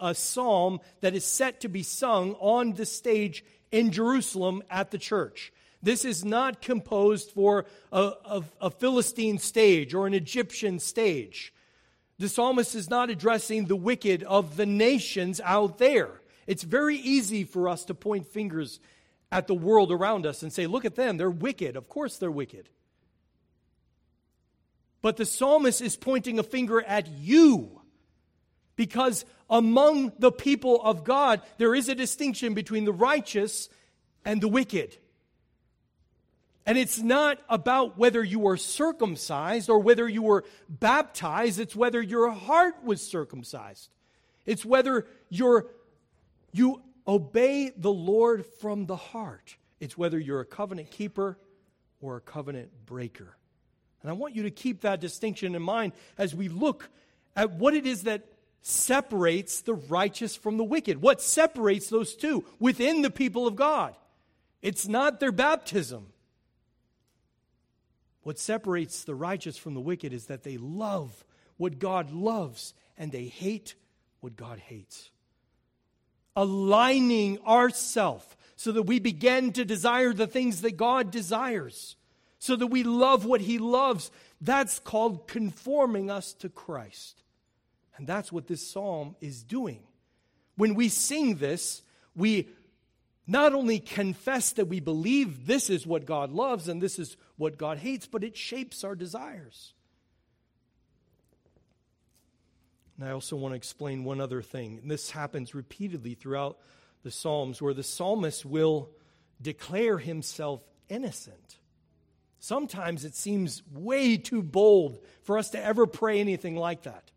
a 0.00 0.14
psalm 0.14 0.80
that 1.00 1.14
is 1.14 1.24
set 1.24 1.60
to 1.62 1.68
be 1.68 1.82
sung 1.82 2.34
on 2.34 2.74
the 2.74 2.86
stage 2.86 3.44
in 3.70 3.90
Jerusalem 3.90 4.62
at 4.70 4.90
the 4.90 4.98
church. 4.98 5.52
This 5.82 6.04
is 6.04 6.24
not 6.24 6.60
composed 6.60 7.30
for 7.30 7.66
a, 7.92 8.12
a, 8.24 8.44
a, 8.62 8.70
Philistine 8.70 9.38
stage 9.38 9.94
or 9.94 10.06
an 10.06 10.14
Egyptian 10.14 10.80
stage. 10.80 11.52
The 12.18 12.28
psalmist 12.28 12.74
is 12.74 12.90
not 12.90 13.10
addressing 13.10 13.66
the 13.66 13.76
wicked 13.76 14.24
of 14.24 14.56
the 14.56 14.66
nations 14.66 15.40
out 15.44 15.78
there. 15.78 16.20
It's 16.48 16.64
very 16.64 16.96
easy 16.96 17.44
for 17.44 17.68
us 17.68 17.84
to 17.84 17.94
point 17.94 18.26
fingers 18.26 18.80
at 19.30 19.46
the 19.46 19.54
world 19.54 19.92
around 19.92 20.26
us 20.26 20.42
and 20.42 20.52
say, 20.52 20.66
look 20.66 20.84
at 20.84 20.96
them, 20.96 21.16
they're 21.16 21.30
wicked. 21.30 21.76
Of 21.76 21.88
course 21.88 22.16
they're 22.16 22.30
wicked. 22.30 22.68
But 25.00 25.16
the 25.16 25.26
psalmist 25.26 25.80
is 25.80 25.96
pointing 25.96 26.40
a 26.40 26.42
finger 26.42 26.82
at 26.82 27.06
you 27.06 27.80
because 28.74 29.24
among 29.50 30.12
the 30.18 30.32
people 30.32 30.80
of 30.82 31.04
God, 31.04 31.40
there 31.56 31.74
is 31.74 31.88
a 31.88 31.94
distinction 31.94 32.54
between 32.54 32.84
the 32.84 32.92
righteous 32.92 33.68
and 34.24 34.40
the 34.40 34.48
wicked. 34.48 34.96
And 36.66 36.76
it's 36.76 36.98
not 36.98 37.38
about 37.48 37.96
whether 37.96 38.22
you 38.22 38.40
were 38.40 38.58
circumcised 38.58 39.70
or 39.70 39.78
whether 39.78 40.06
you 40.06 40.20
were 40.20 40.44
baptized, 40.68 41.58
it's 41.58 41.74
whether 41.74 42.02
your 42.02 42.30
heart 42.30 42.84
was 42.84 43.00
circumcised. 43.00 43.88
It's 44.44 44.66
whether 44.66 45.06
you're, 45.30 45.66
you 46.52 46.82
obey 47.06 47.70
the 47.74 47.92
Lord 47.92 48.44
from 48.60 48.84
the 48.84 48.96
heart. 48.96 49.56
It's 49.80 49.96
whether 49.96 50.18
you're 50.18 50.40
a 50.40 50.46
covenant 50.46 50.90
keeper 50.90 51.38
or 52.02 52.16
a 52.16 52.20
covenant 52.20 52.70
breaker. 52.84 53.36
And 54.02 54.10
I 54.10 54.12
want 54.12 54.36
you 54.36 54.42
to 54.42 54.50
keep 54.50 54.82
that 54.82 55.00
distinction 55.00 55.54
in 55.54 55.62
mind 55.62 55.92
as 56.18 56.34
we 56.34 56.48
look 56.48 56.90
at 57.34 57.52
what 57.52 57.74
it 57.74 57.86
is 57.86 58.02
that 58.02 58.26
separates 58.62 59.60
the 59.60 59.74
righteous 59.74 60.36
from 60.36 60.56
the 60.56 60.64
wicked? 60.64 61.00
What 61.00 61.20
separates 61.20 61.88
those 61.88 62.14
two 62.14 62.44
within 62.58 63.02
the 63.02 63.10
people 63.10 63.46
of 63.46 63.56
God? 63.56 63.94
It's 64.62 64.88
not 64.88 65.20
their 65.20 65.32
baptism. 65.32 66.06
What 68.22 68.38
separates 68.38 69.04
the 69.04 69.14
righteous 69.14 69.56
from 69.56 69.74
the 69.74 69.80
wicked 69.80 70.12
is 70.12 70.26
that 70.26 70.42
they 70.42 70.58
love 70.58 71.24
what 71.56 71.78
God 71.78 72.10
loves 72.10 72.74
and 72.96 73.10
they 73.10 73.24
hate 73.24 73.74
what 74.20 74.36
God 74.36 74.58
hates. 74.58 75.10
Aligning 76.36 77.38
ourself 77.46 78.36
so 78.56 78.72
that 78.72 78.82
we 78.82 78.98
begin 78.98 79.52
to 79.52 79.64
desire 79.64 80.12
the 80.12 80.26
things 80.26 80.62
that 80.62 80.76
God 80.76 81.10
desires, 81.10 81.96
so 82.40 82.56
that 82.56 82.66
we 82.66 82.82
love 82.82 83.24
what 83.24 83.40
He 83.40 83.58
loves. 83.58 84.10
That's 84.40 84.78
called 84.78 85.28
conforming 85.28 86.10
us 86.10 86.32
to 86.34 86.48
Christ. 86.48 87.22
And 87.98 88.06
that's 88.06 88.32
what 88.32 88.46
this 88.46 88.66
psalm 88.66 89.16
is 89.20 89.42
doing. 89.42 89.82
When 90.56 90.74
we 90.74 90.88
sing 90.88 91.36
this, 91.36 91.82
we 92.14 92.48
not 93.26 93.52
only 93.52 93.80
confess 93.80 94.52
that 94.52 94.66
we 94.66 94.80
believe 94.80 95.46
this 95.46 95.68
is 95.68 95.86
what 95.86 96.06
God 96.06 96.32
loves 96.32 96.68
and 96.68 96.80
this 96.80 96.98
is 96.98 97.16
what 97.36 97.58
God 97.58 97.78
hates, 97.78 98.06
but 98.06 98.24
it 98.24 98.36
shapes 98.36 98.84
our 98.84 98.94
desires. 98.94 99.74
And 102.96 103.08
I 103.08 103.12
also 103.12 103.36
want 103.36 103.52
to 103.52 103.56
explain 103.56 104.02
one 104.02 104.20
other 104.20 104.42
thing. 104.42 104.78
And 104.82 104.90
this 104.90 105.10
happens 105.10 105.54
repeatedly 105.54 106.14
throughout 106.14 106.58
the 107.04 107.10
Psalms, 107.10 107.62
where 107.62 107.74
the 107.74 107.84
psalmist 107.84 108.44
will 108.44 108.90
declare 109.40 109.98
himself 109.98 110.62
innocent. 110.88 111.58
Sometimes 112.40 113.04
it 113.04 113.14
seems 113.14 113.62
way 113.72 114.16
too 114.16 114.42
bold 114.42 114.98
for 115.22 115.38
us 115.38 115.50
to 115.50 115.62
ever 115.64 115.86
pray 115.86 116.18
anything 116.18 116.56
like 116.56 116.82
that. 116.82 117.10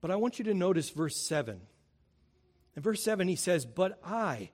But 0.00 0.10
I 0.10 0.16
want 0.16 0.38
you 0.38 0.44
to 0.46 0.54
notice 0.54 0.90
verse 0.90 1.16
7. 1.16 1.60
In 2.76 2.82
verse 2.82 3.02
7, 3.02 3.28
he 3.28 3.36
says, 3.36 3.66
But 3.66 3.98
I. 4.04 4.50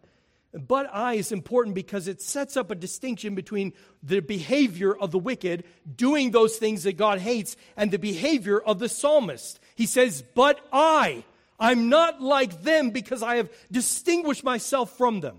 But 0.52 0.88
I 0.92 1.14
is 1.14 1.32
important 1.32 1.74
because 1.74 2.08
it 2.08 2.22
sets 2.22 2.56
up 2.56 2.70
a 2.70 2.74
distinction 2.74 3.34
between 3.34 3.74
the 4.02 4.20
behavior 4.20 4.96
of 4.96 5.10
the 5.10 5.18
wicked, 5.18 5.64
doing 5.94 6.30
those 6.30 6.56
things 6.56 6.84
that 6.84 6.96
God 6.96 7.18
hates, 7.18 7.56
and 7.76 7.90
the 7.90 7.98
behavior 7.98 8.58
of 8.58 8.78
the 8.78 8.88
psalmist. 8.88 9.60
He 9.74 9.86
says, 9.86 10.22
But 10.34 10.60
I. 10.72 11.24
I'm 11.58 11.88
not 11.88 12.20
like 12.20 12.62
them 12.62 12.90
because 12.90 13.22
I 13.22 13.36
have 13.36 13.50
distinguished 13.70 14.44
myself 14.44 14.96
from 14.96 15.20
them. 15.20 15.38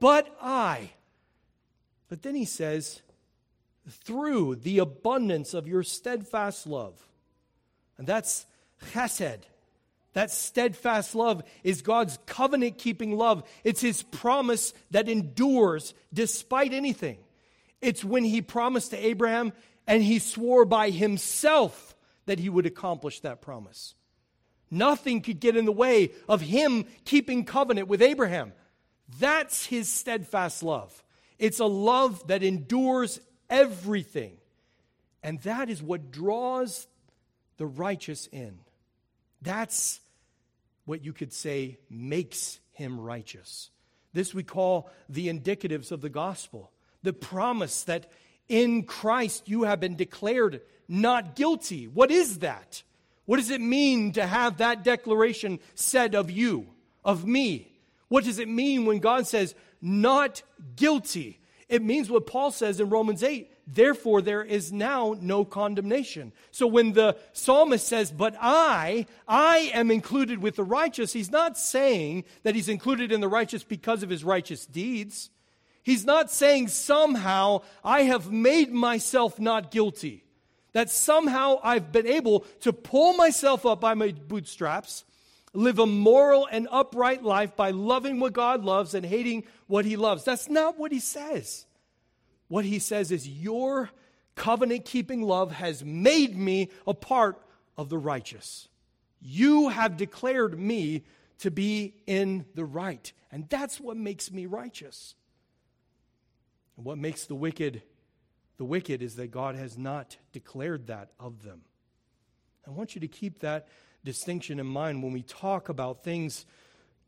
But 0.00 0.34
I. 0.40 0.90
But 2.08 2.22
then 2.22 2.34
he 2.34 2.44
says, 2.44 3.02
through 3.88 4.56
the 4.56 4.78
abundance 4.78 5.54
of 5.54 5.66
your 5.66 5.82
steadfast 5.82 6.66
love. 6.66 7.08
And 7.98 8.06
that's 8.06 8.46
chesed. 8.92 9.40
That 10.14 10.30
steadfast 10.30 11.14
love 11.14 11.42
is 11.64 11.80
God's 11.82 12.18
covenant 12.26 12.78
keeping 12.78 13.16
love. 13.16 13.48
It's 13.64 13.80
his 13.80 14.02
promise 14.02 14.74
that 14.90 15.08
endures 15.08 15.94
despite 16.12 16.74
anything. 16.74 17.18
It's 17.80 18.04
when 18.04 18.24
he 18.24 18.42
promised 18.42 18.90
to 18.90 19.06
Abraham 19.06 19.52
and 19.86 20.02
he 20.02 20.18
swore 20.18 20.64
by 20.64 20.90
himself 20.90 21.96
that 22.26 22.38
he 22.38 22.48
would 22.48 22.66
accomplish 22.66 23.20
that 23.20 23.40
promise. 23.40 23.94
Nothing 24.70 25.20
could 25.20 25.40
get 25.40 25.56
in 25.56 25.64
the 25.64 25.72
way 25.72 26.12
of 26.28 26.40
him 26.40 26.86
keeping 27.04 27.44
covenant 27.44 27.88
with 27.88 28.00
Abraham. 28.00 28.52
That's 29.18 29.66
his 29.66 29.88
steadfast 29.88 30.62
love. 30.62 31.02
It's 31.38 31.58
a 31.58 31.66
love 31.66 32.26
that 32.28 32.42
endures 32.42 33.20
everything. 33.50 34.36
And 35.22 35.40
that 35.40 35.68
is 35.68 35.82
what 35.82 36.10
draws 36.10 36.86
the 37.56 37.66
righteous 37.66 38.28
in. 38.28 38.58
That's 39.42 40.00
what 40.84 41.04
you 41.04 41.12
could 41.12 41.32
say 41.32 41.78
makes 41.90 42.58
him 42.72 43.00
righteous. 43.00 43.70
This 44.12 44.34
we 44.34 44.42
call 44.42 44.90
the 45.08 45.28
indicatives 45.28 45.92
of 45.92 46.00
the 46.00 46.08
gospel. 46.08 46.70
The 47.02 47.12
promise 47.12 47.84
that 47.84 48.10
in 48.48 48.84
Christ 48.84 49.48
you 49.48 49.64
have 49.64 49.80
been 49.80 49.96
declared 49.96 50.60
not 50.88 51.34
guilty. 51.34 51.88
What 51.88 52.10
is 52.10 52.40
that? 52.40 52.82
What 53.24 53.38
does 53.38 53.50
it 53.50 53.60
mean 53.60 54.12
to 54.12 54.26
have 54.26 54.58
that 54.58 54.84
declaration 54.84 55.60
said 55.74 56.14
of 56.14 56.30
you, 56.30 56.66
of 57.04 57.26
me? 57.26 57.72
What 58.08 58.24
does 58.24 58.38
it 58.38 58.48
mean 58.48 58.84
when 58.84 58.98
God 58.98 59.26
says 59.26 59.54
not 59.80 60.42
guilty? 60.76 61.40
It 61.68 61.82
means 61.82 62.10
what 62.10 62.26
Paul 62.26 62.50
says 62.50 62.80
in 62.80 62.90
Romans 62.90 63.22
8 63.22 63.48
Therefore, 63.66 64.22
there 64.22 64.42
is 64.42 64.72
now 64.72 65.14
no 65.20 65.44
condemnation. 65.44 66.32
So 66.50 66.66
when 66.66 66.92
the 66.92 67.16
psalmist 67.32 67.86
says, 67.86 68.10
But 68.10 68.34
I, 68.40 69.06
I 69.28 69.70
am 69.72 69.90
included 69.90 70.40
with 70.40 70.56
the 70.56 70.64
righteous, 70.64 71.12
he's 71.12 71.30
not 71.30 71.56
saying 71.56 72.24
that 72.42 72.54
he's 72.54 72.68
included 72.68 73.12
in 73.12 73.20
the 73.20 73.28
righteous 73.28 73.62
because 73.62 74.02
of 74.02 74.10
his 74.10 74.24
righteous 74.24 74.66
deeds. 74.66 75.30
He's 75.84 76.04
not 76.04 76.30
saying 76.30 76.68
somehow 76.68 77.62
I 77.84 78.02
have 78.02 78.30
made 78.30 78.72
myself 78.72 79.38
not 79.38 79.70
guilty, 79.70 80.24
that 80.72 80.90
somehow 80.90 81.60
I've 81.62 81.92
been 81.92 82.06
able 82.06 82.40
to 82.60 82.72
pull 82.72 83.14
myself 83.14 83.64
up 83.64 83.80
by 83.80 83.94
my 83.94 84.12
bootstraps, 84.12 85.04
live 85.54 85.78
a 85.78 85.86
moral 85.86 86.48
and 86.50 86.66
upright 86.70 87.22
life 87.22 87.54
by 87.54 87.70
loving 87.70 88.18
what 88.18 88.32
God 88.32 88.64
loves 88.64 88.94
and 88.94 89.04
hating 89.06 89.44
what 89.66 89.84
he 89.84 89.96
loves. 89.96 90.24
That's 90.24 90.48
not 90.48 90.78
what 90.78 90.92
he 90.92 91.00
says. 91.00 91.66
What 92.52 92.66
he 92.66 92.80
says 92.80 93.10
is, 93.10 93.26
Your 93.26 93.88
covenant 94.34 94.84
keeping 94.84 95.22
love 95.22 95.52
has 95.52 95.82
made 95.82 96.36
me 96.36 96.68
a 96.86 96.92
part 96.92 97.40
of 97.78 97.88
the 97.88 97.96
righteous. 97.96 98.68
You 99.22 99.70
have 99.70 99.96
declared 99.96 100.60
me 100.60 101.04
to 101.38 101.50
be 101.50 101.94
in 102.06 102.44
the 102.54 102.66
right. 102.66 103.10
And 103.30 103.48
that's 103.48 103.80
what 103.80 103.96
makes 103.96 104.30
me 104.30 104.44
righteous. 104.44 105.14
And 106.76 106.84
what 106.84 106.98
makes 106.98 107.24
the 107.24 107.34
wicked 107.34 107.80
the 108.58 108.66
wicked 108.66 109.00
is 109.00 109.16
that 109.16 109.30
God 109.30 109.54
has 109.54 109.78
not 109.78 110.18
declared 110.32 110.88
that 110.88 111.08
of 111.18 111.44
them. 111.44 111.62
I 112.66 112.70
want 112.70 112.94
you 112.94 113.00
to 113.00 113.08
keep 113.08 113.38
that 113.38 113.66
distinction 114.04 114.60
in 114.60 114.66
mind 114.66 115.02
when 115.02 115.14
we 115.14 115.22
talk 115.22 115.70
about 115.70 116.04
things 116.04 116.44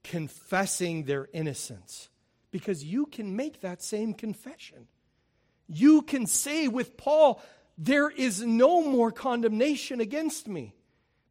confessing 0.02 1.04
their 1.04 1.28
innocence, 1.34 2.08
because 2.50 2.82
you 2.82 3.04
can 3.04 3.36
make 3.36 3.60
that 3.60 3.82
same 3.82 4.14
confession. 4.14 4.86
You 5.68 6.02
can 6.02 6.26
say 6.26 6.68
with 6.68 6.96
Paul, 6.96 7.42
There 7.78 8.10
is 8.10 8.42
no 8.42 8.82
more 8.82 9.10
condemnation 9.10 10.00
against 10.00 10.48
me. 10.48 10.74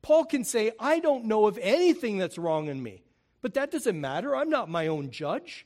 Paul 0.01 0.25
can 0.25 0.43
say, 0.43 0.71
I 0.79 0.99
don't 0.99 1.25
know 1.25 1.47
of 1.47 1.57
anything 1.61 2.17
that's 2.17 2.37
wrong 2.37 2.67
in 2.67 2.83
me. 2.83 3.03
But 3.41 3.55
that 3.55 3.71
doesn't 3.71 3.99
matter. 3.99 4.35
I'm 4.35 4.49
not 4.49 4.69
my 4.69 4.87
own 4.87 5.11
judge. 5.11 5.65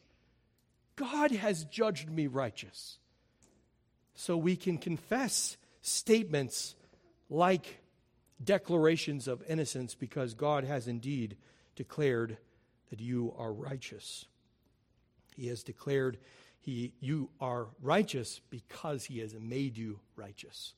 God 0.96 1.32
has 1.32 1.64
judged 1.66 2.10
me 2.10 2.28
righteous. 2.28 2.98
So 4.16 4.36
we 4.36 4.56
can 4.56 4.80
confess 4.80 5.58
statements 5.82 6.76
like 7.30 7.82
declarations 8.44 9.28
of 9.28 9.44
innocence 9.48 9.96
because 9.96 10.34
God 10.34 10.64
has 10.64 10.88
indeed 10.88 11.38
declared 11.76 12.38
that 12.90 13.00
you 13.00 13.34
are 13.38 13.54
righteous. 13.54 14.26
He 15.36 15.48
has 15.48 15.64
declared 15.64 16.18
he, 16.68 16.92
you 17.00 17.30
are 17.40 17.68
righteous 17.82 18.42
because 18.50 19.06
he 19.06 19.20
has 19.20 19.34
made 19.34 19.78
you 19.78 20.02
righteous. 20.18 20.74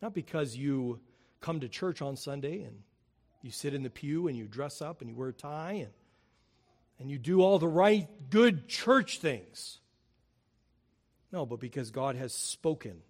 Not 0.00 0.14
because 0.14 0.56
you 0.56 0.98
come 1.42 1.60
to 1.60 1.68
church 1.68 2.00
on 2.00 2.16
Sunday 2.16 2.62
and 2.62 2.78
you 3.42 3.50
sit 3.50 3.74
in 3.74 3.82
the 3.82 3.90
pew 3.90 4.28
and 4.28 4.36
you 4.38 4.46
dress 4.46 4.80
up 4.80 5.02
and 5.02 5.10
you 5.10 5.14
wear 5.14 5.28
a 5.28 5.34
tie 5.34 5.72
and, 5.72 5.92
and 6.98 7.10
you 7.10 7.18
do 7.18 7.42
all 7.42 7.58
the 7.58 7.68
right, 7.68 8.08
good 8.30 8.66
church 8.66 9.18
things. 9.18 9.78
No, 11.30 11.44
but 11.44 11.60
because 11.60 11.90
God 11.90 12.16
has 12.16 12.32
spoken 12.32 13.02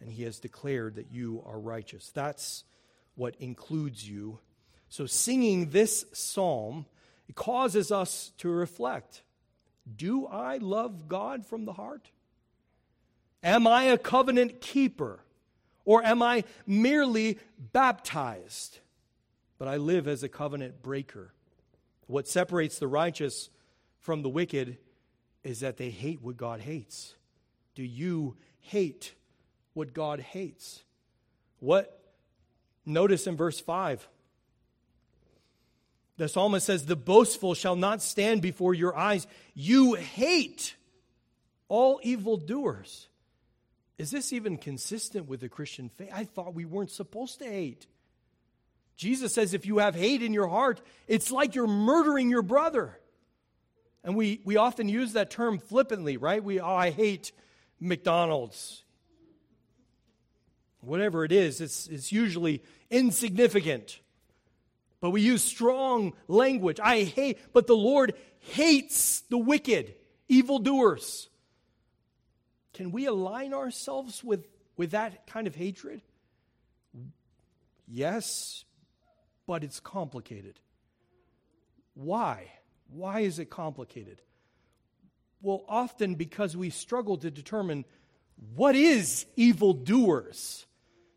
and 0.00 0.10
he 0.10 0.22
has 0.22 0.38
declared 0.38 0.94
that 0.94 1.12
you 1.12 1.44
are 1.44 1.60
righteous. 1.60 2.10
That's 2.14 2.64
what 3.14 3.36
includes 3.40 4.08
you. 4.08 4.38
So, 4.88 5.04
singing 5.04 5.68
this 5.68 6.06
psalm, 6.14 6.86
it 7.28 7.34
causes 7.34 7.92
us 7.92 8.32
to 8.38 8.48
reflect. 8.48 9.20
Do 9.96 10.26
I 10.26 10.58
love 10.58 11.08
God 11.08 11.46
from 11.46 11.64
the 11.64 11.72
heart? 11.72 12.10
Am 13.42 13.66
I 13.66 13.84
a 13.84 13.98
covenant 13.98 14.60
keeper? 14.60 15.20
Or 15.84 16.04
am 16.04 16.22
I 16.22 16.44
merely 16.66 17.38
baptized? 17.58 18.80
But 19.58 19.68
I 19.68 19.76
live 19.76 20.06
as 20.06 20.22
a 20.22 20.28
covenant 20.28 20.82
breaker. 20.82 21.32
What 22.06 22.28
separates 22.28 22.78
the 22.78 22.88
righteous 22.88 23.50
from 24.00 24.22
the 24.22 24.28
wicked 24.28 24.78
is 25.44 25.60
that 25.60 25.76
they 25.76 25.90
hate 25.90 26.20
what 26.22 26.36
God 26.36 26.60
hates. 26.60 27.14
Do 27.74 27.82
you 27.82 28.36
hate 28.60 29.14
what 29.72 29.94
God 29.94 30.20
hates? 30.20 30.82
What 31.60 32.00
notice 32.84 33.26
in 33.26 33.36
verse 33.36 33.60
5 33.60 34.08
the 36.18 36.28
psalmist 36.28 36.66
says, 36.66 36.84
The 36.84 36.96
boastful 36.96 37.54
shall 37.54 37.76
not 37.76 38.02
stand 38.02 38.42
before 38.42 38.74
your 38.74 38.94
eyes. 38.96 39.26
You 39.54 39.94
hate 39.94 40.74
all 41.68 42.00
evildoers. 42.02 43.08
Is 43.96 44.10
this 44.10 44.32
even 44.32 44.58
consistent 44.58 45.26
with 45.26 45.40
the 45.40 45.48
Christian 45.48 45.88
faith? 45.88 46.10
I 46.12 46.24
thought 46.24 46.54
we 46.54 46.64
weren't 46.64 46.90
supposed 46.90 47.38
to 47.38 47.46
hate. 47.46 47.86
Jesus 48.96 49.32
says 49.32 49.54
if 49.54 49.64
you 49.64 49.78
have 49.78 49.94
hate 49.94 50.22
in 50.22 50.32
your 50.32 50.48
heart, 50.48 50.80
it's 51.06 51.30
like 51.30 51.54
you're 51.54 51.68
murdering 51.68 52.30
your 52.30 52.42
brother. 52.42 52.98
And 54.02 54.16
we, 54.16 54.40
we 54.44 54.56
often 54.56 54.88
use 54.88 55.12
that 55.12 55.30
term 55.30 55.58
flippantly, 55.58 56.16
right? 56.16 56.42
We, 56.42 56.60
oh, 56.60 56.66
I 56.66 56.90
hate 56.90 57.30
McDonald's. 57.78 58.82
Whatever 60.80 61.24
it 61.24 61.30
is, 61.30 61.60
it's, 61.60 61.86
it's 61.86 62.10
usually 62.10 62.62
insignificant. 62.90 64.00
But 65.00 65.10
we 65.10 65.20
use 65.20 65.42
strong 65.42 66.12
language. 66.26 66.80
I 66.82 67.04
hate, 67.04 67.38
but 67.52 67.66
the 67.66 67.76
Lord 67.76 68.14
hates 68.40 69.20
the 69.22 69.38
wicked, 69.38 69.94
evildoers. 70.28 71.28
Can 72.72 72.90
we 72.90 73.06
align 73.06 73.54
ourselves 73.54 74.22
with, 74.24 74.46
with 74.76 74.92
that 74.92 75.26
kind 75.26 75.46
of 75.46 75.54
hatred? 75.54 76.02
Yes, 77.86 78.64
but 79.46 79.64
it's 79.64 79.80
complicated. 79.80 80.60
Why? 81.94 82.50
Why 82.90 83.20
is 83.20 83.38
it 83.38 83.50
complicated? 83.50 84.20
Well, 85.40 85.64
often 85.68 86.14
because 86.14 86.56
we 86.56 86.70
struggle 86.70 87.16
to 87.18 87.30
determine 87.30 87.84
what 88.54 88.76
is 88.76 89.26
evildoers. 89.36 90.66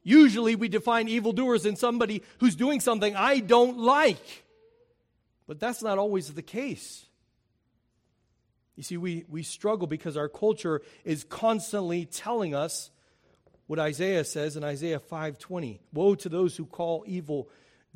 Usually 0.03 0.55
we 0.55 0.67
define 0.67 1.07
evildoers 1.07 1.65
in 1.65 1.75
somebody 1.75 2.23
who's 2.39 2.55
doing 2.55 2.79
something 2.79 3.15
I 3.15 3.39
don't 3.39 3.77
like. 3.77 4.43
But 5.47 5.59
that's 5.59 5.83
not 5.83 5.97
always 5.97 6.33
the 6.33 6.41
case. 6.41 7.05
You 8.75 8.83
see, 8.83 8.97
we, 8.97 9.25
we 9.29 9.43
struggle 9.43 9.85
because 9.85 10.17
our 10.17 10.29
culture 10.29 10.81
is 11.03 11.23
constantly 11.23 12.05
telling 12.05 12.55
us 12.55 12.89
what 13.67 13.79
Isaiah 13.79 14.23
says 14.23 14.57
in 14.57 14.63
Isaiah 14.63 14.99
5:20. 14.99 15.79
Woe 15.93 16.15
to 16.15 16.29
those 16.29 16.57
who 16.57 16.65
call 16.65 17.03
evil 17.05 17.49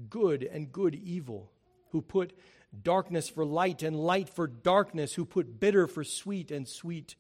good 0.09 0.43
and 0.43 0.71
good 0.71 0.95
evil, 0.95 1.49
who 1.91 2.01
put 2.01 2.37
darkness 2.83 3.29
for 3.29 3.45
light 3.45 3.83
and 3.83 3.99
light 3.99 4.29
for 4.29 4.47
darkness, 4.47 5.13
who 5.13 5.25
put 5.25 5.59
bitter 5.59 5.87
for 5.87 6.03
sweet 6.03 6.51
and 6.51 6.67
sweet 6.67 7.15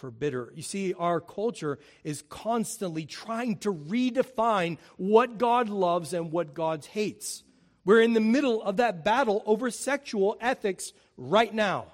for 0.00 0.10
bitter. 0.10 0.50
You 0.56 0.62
see, 0.62 0.94
our 0.94 1.20
culture 1.20 1.78
is 2.02 2.24
constantly 2.28 3.04
trying 3.04 3.58
to 3.58 3.72
redefine 3.72 4.78
what 4.96 5.38
God 5.38 5.68
loves 5.68 6.12
and 6.14 6.32
what 6.32 6.54
God 6.54 6.86
hates. 6.86 7.44
We're 7.84 8.00
in 8.00 8.14
the 8.14 8.20
middle 8.20 8.62
of 8.62 8.78
that 8.78 9.04
battle 9.04 9.42
over 9.46 9.70
sexual 9.70 10.36
ethics 10.40 10.92
right 11.16 11.52
now. 11.52 11.86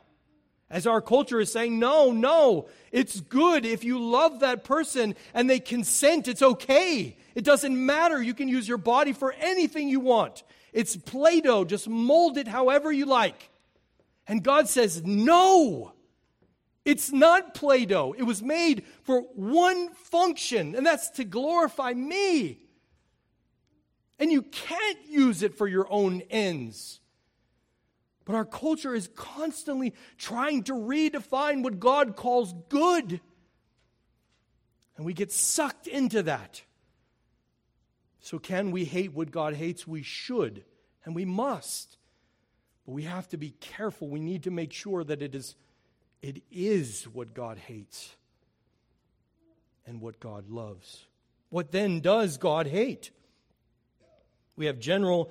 As 0.71 0.87
our 0.87 1.01
culture 1.01 1.41
is 1.41 1.53
saying, 1.53 1.79
no, 1.79 2.13
no, 2.13 2.69
it's 2.91 3.21
good 3.21 3.65
if 3.65 3.85
you 3.85 4.01
love 4.01 4.41
that 4.41 4.65
person 4.65 5.15
and 5.35 5.49
they 5.49 5.61
consent, 5.61 6.27
it's 6.27 6.43
okay. 6.43 7.17
It 7.35 7.45
doesn't 7.45 7.87
matter. 7.87 8.23
You 8.23 8.35
can 8.35 8.49
use 8.49 8.67
your 8.67 8.79
body 8.79 9.13
for 9.13 9.33
anything 9.33 9.89
you 9.89 10.01
want. 10.01 10.43
It's 10.73 10.97
Play 10.97 11.41
Doh, 11.41 11.65
just 11.65 11.89
mold 11.89 12.37
it 12.39 12.49
however 12.49 12.91
you 12.91 13.07
like. 13.07 13.51
And 14.27 14.43
God 14.43 14.69
says, 14.69 15.03
no. 15.05 15.93
It's 16.87 17.11
not 17.11 17.53
Play 17.53 17.85
Doh. 17.85 18.15
It 18.17 18.23
was 18.23 18.45
made 18.45 18.85
for 19.03 19.23
one 19.35 19.93
function, 19.93 20.77
and 20.77 20.87
that's 20.87 21.11
to 21.11 21.25
glorify 21.25 21.93
me. 21.93 22.61
And 24.21 24.31
you 24.31 24.43
can't 24.43 24.99
use 25.09 25.43
it 25.43 25.59
for 25.59 25.67
your 25.67 25.89
own 25.91 26.23
ends. 26.31 27.01
But 28.25 28.37
our 28.37 28.45
culture 28.45 28.95
is 28.95 29.09
constantly 29.17 29.95
trying 30.17 30.63
to 30.65 30.75
redefine 30.75 31.65
what 31.65 31.81
God 31.81 32.15
calls 32.15 32.55
good. 32.69 33.21
And 34.97 35.05
we 35.05 35.13
get 35.13 35.33
sucked 35.33 35.89
into 35.89 36.23
that. 36.23 36.63
So, 38.21 38.39
can 38.39 38.71
we 38.71 38.85
hate 38.85 39.13
what 39.13 39.33
God 39.33 39.55
hates? 39.55 39.89
We 39.89 40.03
should, 40.03 40.65
and 41.05 41.17
we 41.17 41.25
must. 41.25 41.99
But 42.85 42.93
we 42.93 43.03
have 43.03 43.29
to 43.31 43.37
be 43.37 43.51
careful. 43.51 44.09
We 44.09 44.21
need 44.21 44.45
to 44.45 44.53
make 44.53 44.73
sure 44.73 45.03
that 45.03 45.21
it 45.21 45.35
is, 45.35 45.57
it 46.23 46.43
is 46.51 47.05
what 47.13 47.35
God 47.35 47.59
hates 47.59 48.15
and 49.87 50.01
what 50.01 50.21
God 50.21 50.49
loves. 50.49 51.05
What 51.51 51.71
then 51.71 52.01
does 52.01 52.39
God 52.39 52.67
hate? 52.67 53.11
We 54.57 54.67
have 54.67 54.79
general 54.79 55.31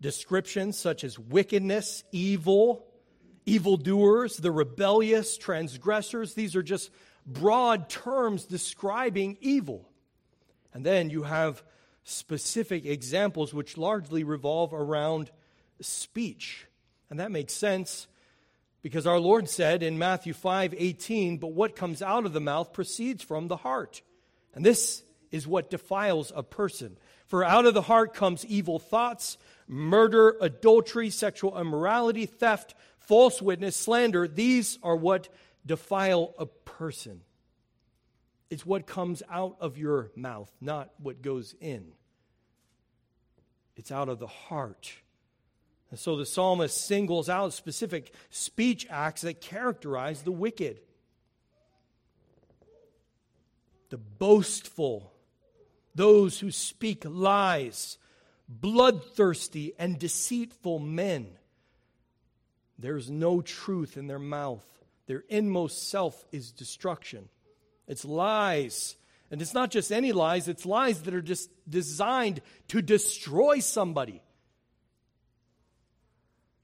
descriptions 0.00 0.78
such 0.78 1.02
as 1.02 1.18
wickedness, 1.18 2.04
evil, 2.12 2.86
evildoers, 3.46 4.36
the 4.36 4.52
rebellious, 4.52 5.38
transgressors. 5.38 6.34
These 6.34 6.54
are 6.54 6.62
just 6.62 6.90
broad 7.26 7.88
terms 7.88 8.44
describing 8.44 9.38
evil. 9.40 9.88
And 10.74 10.84
then 10.84 11.10
you 11.10 11.22
have 11.22 11.64
specific 12.04 12.84
examples 12.84 13.52
which 13.52 13.76
largely 13.76 14.22
revolve 14.22 14.72
around 14.72 15.30
speech. 15.80 16.66
And 17.10 17.18
that 17.20 17.32
makes 17.32 17.52
sense 17.52 18.06
because 18.86 19.04
our 19.04 19.18
Lord 19.18 19.50
said 19.50 19.82
in 19.82 19.98
Matthew 19.98 20.32
5 20.32 20.72
18, 20.78 21.38
but 21.38 21.48
what 21.48 21.74
comes 21.74 22.02
out 22.02 22.24
of 22.24 22.32
the 22.32 22.40
mouth 22.40 22.72
proceeds 22.72 23.20
from 23.20 23.48
the 23.48 23.56
heart. 23.56 24.00
And 24.54 24.64
this 24.64 25.02
is 25.32 25.44
what 25.44 25.70
defiles 25.70 26.30
a 26.32 26.44
person. 26.44 26.96
For 27.26 27.42
out 27.42 27.66
of 27.66 27.74
the 27.74 27.82
heart 27.82 28.14
comes 28.14 28.46
evil 28.46 28.78
thoughts, 28.78 29.38
murder, 29.66 30.36
adultery, 30.40 31.10
sexual 31.10 31.60
immorality, 31.60 32.26
theft, 32.26 32.76
false 33.00 33.42
witness, 33.42 33.74
slander. 33.74 34.28
These 34.28 34.78
are 34.84 34.94
what 34.94 35.30
defile 35.66 36.32
a 36.38 36.46
person. 36.46 37.22
It's 38.50 38.64
what 38.64 38.86
comes 38.86 39.20
out 39.28 39.56
of 39.58 39.78
your 39.78 40.12
mouth, 40.14 40.52
not 40.60 40.92
what 40.98 41.22
goes 41.22 41.56
in. 41.60 41.88
It's 43.74 43.90
out 43.90 44.08
of 44.08 44.20
the 44.20 44.28
heart. 44.28 44.92
And 45.90 45.98
so 45.98 46.16
the 46.16 46.26
psalmist 46.26 46.86
singles 46.86 47.28
out 47.28 47.52
specific 47.52 48.12
speech 48.30 48.86
acts 48.90 49.22
that 49.22 49.40
characterize 49.40 50.22
the 50.22 50.32
wicked. 50.32 50.80
The 53.90 53.98
boastful, 53.98 55.12
those 55.94 56.40
who 56.40 56.50
speak 56.50 57.04
lies, 57.06 57.98
bloodthirsty 58.48 59.74
and 59.78 59.98
deceitful 59.98 60.80
men. 60.80 61.28
There's 62.78 63.10
no 63.10 63.40
truth 63.40 63.96
in 63.96 64.08
their 64.08 64.18
mouth. 64.18 64.64
Their 65.06 65.22
inmost 65.28 65.88
self 65.88 66.26
is 66.32 66.50
destruction. 66.50 67.28
It's 67.86 68.04
lies. 68.04 68.96
And 69.30 69.40
it's 69.40 69.54
not 69.54 69.70
just 69.70 69.90
any 69.90 70.12
lies, 70.12 70.48
it's 70.48 70.66
lies 70.66 71.02
that 71.02 71.14
are 71.14 71.22
just 71.22 71.50
designed 71.68 72.42
to 72.68 72.82
destroy 72.82 73.58
somebody. 73.60 74.22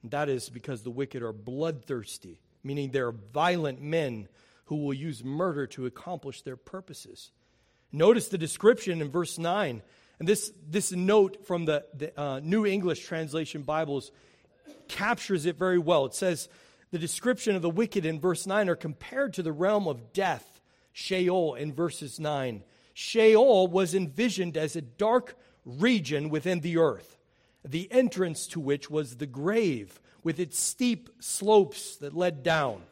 That 0.05 0.29
is 0.29 0.49
because 0.49 0.83
the 0.83 0.91
wicked 0.91 1.23
are 1.23 1.33
bloodthirsty, 1.33 2.41
meaning 2.65 2.91
they're 2.91 3.13
violent 3.13 3.81
men 3.81 4.29
who 4.67 4.77
will 4.77 4.95
use 4.95 5.23
murder 5.23 5.67
to 5.69 5.87
accomplish 5.87 6.43
their 6.43 6.57
purposes. 6.57 7.31
Notice 7.93 8.29
the 8.29 8.39
description 8.39 9.03
in 9.03 9.11
verse 9.11 9.39
9 9.39 9.83
and 10.23 10.29
this, 10.29 10.53
this 10.71 10.93
note 10.93 11.47
from 11.49 11.65
the, 11.65 11.85
the 11.95 12.17
uh, 12.17 12.39
New 12.39 12.65
English 12.65 13.05
Translation 13.05 13.63
Bibles 13.63 14.13
captures 14.87 15.47
it 15.47 15.57
very 15.57 15.81
well. 15.81 16.07
It 16.07 16.15
says, 16.15 16.49
the 16.93 16.99
description 17.01 17.57
of 17.57 17.63
the 17.63 17.69
wicked 17.69 18.07
in 18.07 18.21
verse 18.21 18.47
9 18.47 18.69
are 18.69 18.77
compared 18.77 19.33
to 19.35 19.43
the 19.43 19.51
realm 19.51 19.89
of 19.89 20.13
death, 20.13 20.61
Sheol, 20.93 21.55
in 21.55 21.73
verses 21.73 22.21
9. 22.21 22.63
Sheol 22.95 23.67
was 23.67 23.97
envisioned 23.97 24.57
as 24.57 24.77
a 24.77 24.81
dark 24.81 25.37
region 25.65 26.29
within 26.29 26.61
the 26.61 26.77
earth, 26.77 27.17
the 27.65 27.91
entrance 27.93 28.47
to 28.49 28.61
which 28.61 28.91
was 28.91 29.17
the 29.17 29.27
grave, 29.27 30.01
with 30.23 30.39
its 30.39 30.61
steep 30.61 31.09
slopes 31.21 31.97
that 31.97 32.15
led 32.15 32.43
down. 32.43 32.83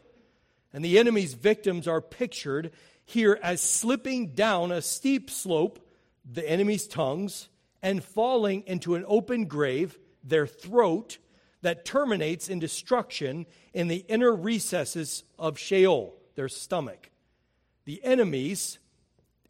And 0.72 0.85
the 0.85 0.98
enemy's 0.98 1.35
victims 1.35 1.87
are 1.88 2.00
pictured 2.00 2.72
here 3.04 3.38
as 3.42 3.61
slipping 3.61 4.35
down 4.35 4.70
a 4.70 4.83
steep 4.83 5.30
slope 5.30 5.87
the 6.30 6.48
enemy's 6.48 6.87
tongues 6.87 7.48
and 7.83 8.04
falling 8.04 8.62
into 8.66 8.94
an 8.94 9.04
open 9.09 9.46
grave, 9.46 9.98
their 10.22 10.46
throat, 10.46 11.18
that 11.62 11.85
terminates 11.85 12.48
in 12.48 12.59
destruction 12.59 13.46
in 13.74 13.88
the 13.88 14.04
inner 14.09 14.35
recesses 14.35 15.24
of 15.38 15.59
Sheol, 15.59 16.14
their 16.35 16.48
stomach. 16.48 17.11
The 17.85 18.02
enemy's 18.04 18.78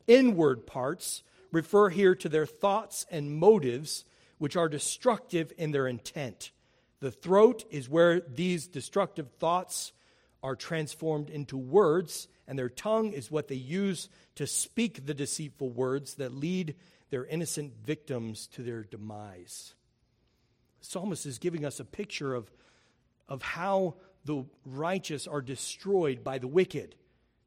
inward 0.06 0.66
parts 0.66 1.22
refer 1.52 1.88
here 1.88 2.14
to 2.16 2.28
their 2.28 2.46
thoughts 2.46 3.06
and 3.10 3.36
motives, 3.36 4.04
which 4.40 4.56
are 4.56 4.70
destructive 4.70 5.52
in 5.58 5.70
their 5.70 5.86
intent. 5.86 6.50
The 7.00 7.10
throat 7.10 7.62
is 7.70 7.90
where 7.90 8.20
these 8.20 8.66
destructive 8.66 9.30
thoughts 9.38 9.92
are 10.42 10.56
transformed 10.56 11.28
into 11.28 11.58
words 11.58 12.26
and 12.48 12.58
their 12.58 12.70
tongue 12.70 13.12
is 13.12 13.30
what 13.30 13.48
they 13.48 13.54
use 13.54 14.08
to 14.36 14.46
speak 14.46 15.04
the 15.04 15.12
deceitful 15.12 15.68
words 15.68 16.14
that 16.14 16.32
lead 16.32 16.74
their 17.10 17.26
innocent 17.26 17.74
victims 17.84 18.46
to 18.54 18.62
their 18.62 18.82
demise. 18.82 19.74
Psalmist 20.80 21.26
is 21.26 21.38
giving 21.38 21.66
us 21.66 21.78
a 21.78 21.84
picture 21.84 22.34
of, 22.34 22.50
of 23.28 23.42
how 23.42 23.96
the 24.24 24.46
righteous 24.64 25.26
are 25.26 25.42
destroyed 25.42 26.24
by 26.24 26.38
the 26.38 26.48
wicked. 26.48 26.94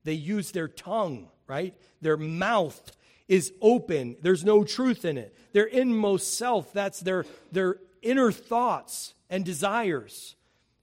They 0.04 0.14
use 0.14 0.52
their 0.52 0.68
tongue, 0.68 1.32
right? 1.48 1.76
Their 2.02 2.18
mouth 2.18 2.92
is 3.28 3.54
open. 3.62 4.18
There's 4.22 4.44
no 4.44 4.64
truth 4.64 5.06
in 5.06 5.18
it. 5.18 5.36
Their 5.54 5.66
inmost 5.66 6.38
self, 6.38 6.74
that's 6.74 7.00
their, 7.00 7.26
their 7.52 7.78
inner 8.02 8.32
thoughts 8.32 9.14
and 9.30 9.46
desires. 9.46 10.36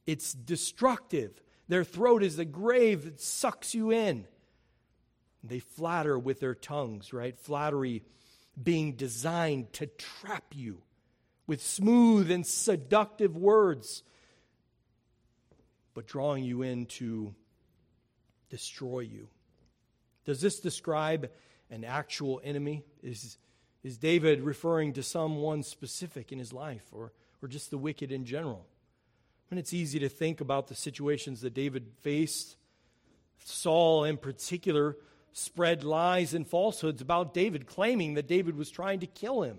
It's 0.06 0.32
destructive. 0.32 1.42
Their 1.68 1.84
throat 1.84 2.22
is 2.22 2.38
a 2.38 2.44
grave 2.44 3.04
that 3.04 3.20
sucks 3.20 3.74
you 3.74 3.90
in. 3.90 4.26
They 5.42 5.60
flatter 5.60 6.18
with 6.18 6.40
their 6.40 6.54
tongues, 6.54 7.12
right? 7.12 7.36
Flattery 7.36 8.02
being 8.60 8.94
designed 8.94 9.72
to 9.74 9.86
trap 9.86 10.44
you 10.54 10.82
with 11.46 11.62
smooth 11.62 12.30
and 12.30 12.46
seductive 12.46 13.36
words, 13.36 14.02
but 15.94 16.06
drawing 16.06 16.44
you 16.44 16.62
in 16.62 16.86
to 16.86 17.34
destroy 18.50 19.00
you. 19.00 19.28
Does 20.24 20.40
this 20.40 20.60
describe 20.60 21.30
an 21.70 21.84
actual 21.84 22.40
enemy? 22.44 22.84
Is, 23.02 23.38
Is 23.82 23.96
David 23.96 24.42
referring 24.42 24.92
to 24.94 25.02
someone 25.02 25.62
specific 25.62 26.32
in 26.32 26.38
his 26.38 26.52
life 26.52 26.84
or, 26.92 27.12
or 27.42 27.48
just 27.48 27.70
the 27.70 27.78
wicked 27.78 28.12
in 28.12 28.24
general? 28.24 28.66
I 29.50 29.54
mean, 29.54 29.58
it's 29.58 29.72
easy 29.72 29.98
to 30.00 30.08
think 30.08 30.40
about 30.40 30.68
the 30.68 30.74
situations 30.74 31.40
that 31.40 31.54
David 31.54 31.92
faced. 32.02 32.56
Saul, 33.44 34.04
in 34.04 34.16
particular, 34.16 34.96
spread 35.32 35.82
lies 35.82 36.34
and 36.34 36.46
falsehoods 36.46 37.00
about 37.00 37.34
David, 37.34 37.66
claiming 37.66 38.14
that 38.14 38.28
David 38.28 38.56
was 38.56 38.70
trying 38.70 39.00
to 39.00 39.06
kill 39.06 39.42
him, 39.42 39.58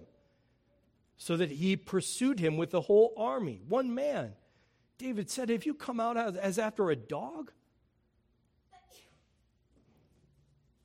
so 1.18 1.36
that 1.38 1.52
he 1.52 1.76
pursued 1.76 2.40
him 2.40 2.58
with 2.58 2.72
the 2.72 2.82
whole 2.82 3.14
army, 3.18 3.62
one 3.68 3.94
man. 3.94 4.34
David 4.98 5.30
said, 5.30 5.50
Have 5.50 5.66
you 5.66 5.74
come 5.74 6.00
out 6.00 6.16
as, 6.16 6.36
as 6.38 6.60
after 6.60 6.90
a 6.90 6.96
dog? 6.96 7.52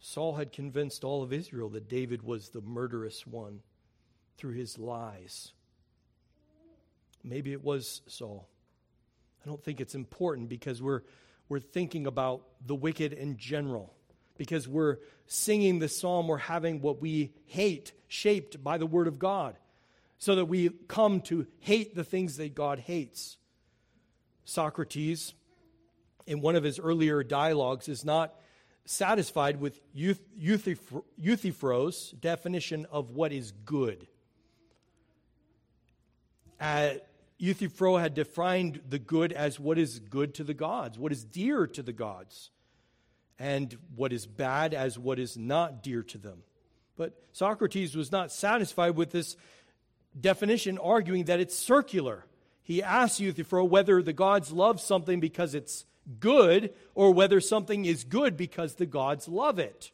Saul 0.08 0.36
had 0.36 0.52
convinced 0.52 1.02
all 1.02 1.24
of 1.24 1.32
Israel 1.32 1.68
that 1.70 1.88
David 1.88 2.22
was 2.22 2.50
the 2.50 2.60
murderous 2.60 3.26
one 3.26 3.58
through 4.38 4.52
his 4.52 4.78
lies. 4.78 5.50
Maybe 7.24 7.52
it 7.52 7.64
was 7.64 8.02
Saul. 8.06 8.48
I 9.44 9.48
don't 9.48 9.60
think 9.60 9.80
it's 9.80 9.96
important 9.96 10.48
because 10.48 10.80
we're, 10.80 11.02
we're 11.48 11.58
thinking 11.58 12.06
about 12.06 12.42
the 12.64 12.76
wicked 12.76 13.14
in 13.14 13.36
general. 13.36 13.94
Because 14.38 14.68
we're 14.68 14.98
singing 15.26 15.80
the 15.80 15.88
psalm, 15.88 16.28
we're 16.28 16.36
having 16.36 16.80
what 16.80 17.02
we 17.02 17.32
hate 17.46 17.92
shaped 18.06 18.62
by 18.62 18.78
the 18.78 18.86
Word 18.86 19.08
of 19.08 19.18
God, 19.18 19.58
so 20.18 20.36
that 20.36 20.44
we 20.44 20.70
come 20.86 21.20
to 21.22 21.48
hate 21.58 21.96
the 21.96 22.04
things 22.04 22.36
that 22.36 22.54
God 22.54 22.78
hates. 22.78 23.38
Socrates, 24.44 25.34
in 26.28 26.40
one 26.42 26.54
of 26.54 26.62
his 26.62 26.78
earlier 26.78 27.24
dialogues, 27.24 27.88
is 27.88 28.04
not 28.04 28.36
satisfied 28.86 29.60
with 29.60 29.80
Euthyphro's 29.94 32.10
definition 32.12 32.86
of 32.90 33.10
what 33.10 33.32
is 33.32 33.52
good. 33.64 34.06
Uh, 36.58 36.94
Euthyphro 37.38 37.98
had 37.98 38.14
defined 38.14 38.80
the 38.88 38.98
good 38.98 39.32
as 39.32 39.60
what 39.60 39.76
is 39.76 39.98
good 39.98 40.34
to 40.34 40.44
the 40.44 40.54
gods, 40.54 40.98
what 40.98 41.12
is 41.12 41.24
dear 41.24 41.66
to 41.66 41.82
the 41.82 41.92
gods, 41.92 42.50
and 43.38 43.76
what 43.94 44.12
is 44.12 44.26
bad 44.26 44.72
as 44.72 44.98
what 44.98 45.18
is 45.18 45.36
not 45.36 45.82
dear 45.82 46.02
to 46.02 46.16
them. 46.16 46.42
But 46.96 47.12
Socrates 47.32 47.94
was 47.94 48.10
not 48.10 48.32
satisfied 48.32 48.96
with 48.96 49.10
this 49.10 49.36
definition, 50.18 50.78
arguing 50.78 51.24
that 51.24 51.40
it's 51.40 51.54
circular. 51.54 52.24
He 52.62 52.82
asked 52.82 53.20
Euthyphro 53.20 53.64
whether 53.64 54.02
the 54.02 54.14
gods 54.14 54.50
love 54.50 54.80
something 54.80 55.20
because 55.20 55.54
it's 55.54 55.84
good 56.20 56.72
or 56.94 57.12
whether 57.12 57.40
something 57.40 57.84
is 57.84 58.04
good 58.04 58.36
because 58.36 58.74
the 58.74 58.86
gods 58.86 59.28
love 59.28 59.58
it. 59.58 59.90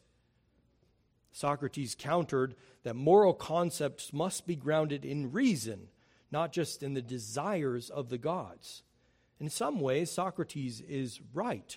Socrates 1.32 1.94
countered 1.98 2.54
that 2.82 2.94
moral 2.94 3.32
concepts 3.32 4.12
must 4.12 4.46
be 4.46 4.56
grounded 4.56 5.04
in 5.04 5.32
reason 5.32 5.88
not 6.32 6.50
just 6.50 6.82
in 6.82 6.94
the 6.94 7.02
desires 7.02 7.90
of 7.90 8.08
the 8.08 8.18
gods. 8.18 8.82
In 9.38 9.50
some 9.50 9.80
ways, 9.80 10.10
Socrates 10.10 10.80
is 10.80 11.20
right. 11.34 11.76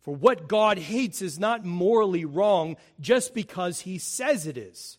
For 0.00 0.14
what 0.14 0.48
God 0.48 0.78
hates 0.78 1.20
is 1.20 1.38
not 1.38 1.64
morally 1.64 2.24
wrong 2.24 2.76
just 3.00 3.34
because 3.34 3.80
he 3.80 3.98
says 3.98 4.46
it 4.46 4.56
is 4.56 4.98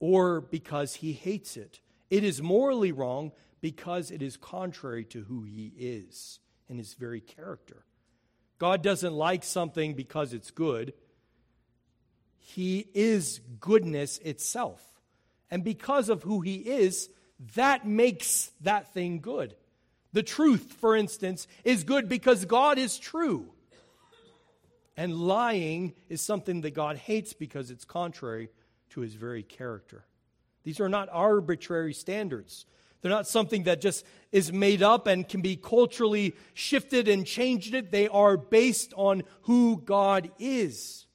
or 0.00 0.40
because 0.40 0.96
he 0.96 1.12
hates 1.12 1.56
it. 1.56 1.80
It 2.10 2.24
is 2.24 2.42
morally 2.42 2.90
wrong 2.90 3.32
because 3.60 4.10
it 4.10 4.22
is 4.22 4.36
contrary 4.36 5.04
to 5.04 5.22
who 5.24 5.44
he 5.44 5.72
is 5.78 6.40
and 6.72 6.80
his 6.80 6.94
very 6.94 7.20
character. 7.20 7.84
God 8.58 8.82
doesn't 8.82 9.12
like 9.12 9.44
something 9.44 9.92
because 9.94 10.32
it's 10.32 10.50
good, 10.50 10.94
he 12.38 12.88
is 12.94 13.40
goodness 13.60 14.18
itself. 14.18 14.82
And 15.50 15.62
because 15.62 16.08
of 16.08 16.22
who 16.22 16.40
he 16.40 16.56
is, 16.56 17.10
that 17.54 17.86
makes 17.86 18.50
that 18.62 18.94
thing 18.94 19.20
good. 19.20 19.54
The 20.14 20.22
truth, 20.22 20.76
for 20.80 20.96
instance, 20.96 21.46
is 21.62 21.84
good 21.84 22.08
because 22.08 22.46
God 22.46 22.78
is 22.78 22.98
true. 22.98 23.50
And 24.96 25.14
lying 25.14 25.92
is 26.08 26.22
something 26.22 26.62
that 26.62 26.72
God 26.72 26.96
hates 26.96 27.34
because 27.34 27.70
it's 27.70 27.84
contrary 27.84 28.48
to 28.90 29.00
his 29.00 29.14
very 29.14 29.42
character. 29.42 30.04
These 30.64 30.80
are 30.80 30.88
not 30.88 31.08
arbitrary 31.12 31.92
standards. 31.92 32.64
They're 33.02 33.10
not 33.10 33.26
something 33.26 33.64
that 33.64 33.80
just 33.80 34.06
is 34.30 34.52
made 34.52 34.82
up 34.82 35.08
and 35.08 35.28
can 35.28 35.42
be 35.42 35.56
culturally 35.56 36.34
shifted 36.54 37.08
and 37.08 37.26
changed. 37.26 37.74
It. 37.74 37.90
They 37.90 38.08
are 38.08 38.36
based 38.36 38.94
on 38.96 39.24
who 39.42 39.82
God 39.84 40.30
is. 40.38 41.06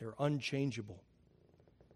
They're 0.00 0.14
unchangeable. 0.18 1.02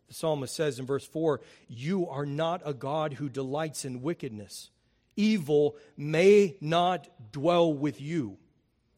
The 0.08 0.14
psalmist 0.14 0.54
says 0.54 0.78
in 0.78 0.84
verse 0.84 1.06
4 1.06 1.40
You 1.68 2.08
are 2.08 2.26
not 2.26 2.60
a 2.66 2.74
God 2.74 3.14
who 3.14 3.30
delights 3.30 3.86
in 3.86 4.02
wickedness. 4.02 4.70
Evil 5.16 5.76
may 5.96 6.56
not 6.60 7.08
dwell 7.32 7.72
with 7.72 8.00
you. 8.00 8.36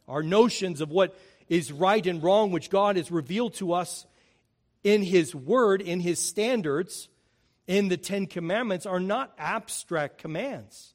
Our 0.09 0.23
notions 0.23 0.81
of 0.81 0.91
what 0.91 1.17
is 1.49 1.71
right 1.71 2.05
and 2.05 2.23
wrong, 2.23 2.51
which 2.51 2.71
God 2.71 2.97
has 2.97 3.11
revealed 3.11 3.55
to 3.55 3.73
us 3.73 4.07
in 4.83 5.03
His 5.03 5.35
Word, 5.35 5.81
in 5.81 6.01
His 6.01 6.19
standards, 6.19 7.09
in 7.67 7.89
the 7.89 7.97
Ten 7.97 8.27
Commandments, 8.27 8.87
are 8.87 9.01
not 9.01 9.35
abstract 9.39 10.19
commands. 10.19 10.95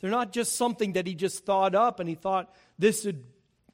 They're 0.00 0.10
not 0.10 0.32
just 0.32 0.56
something 0.56 0.94
that 0.94 1.06
He 1.06 1.14
just 1.14 1.44
thought 1.44 1.74
up 1.74 2.00
and 2.00 2.08
He 2.08 2.14
thought, 2.14 2.54
this 2.78 3.04
would, 3.04 3.24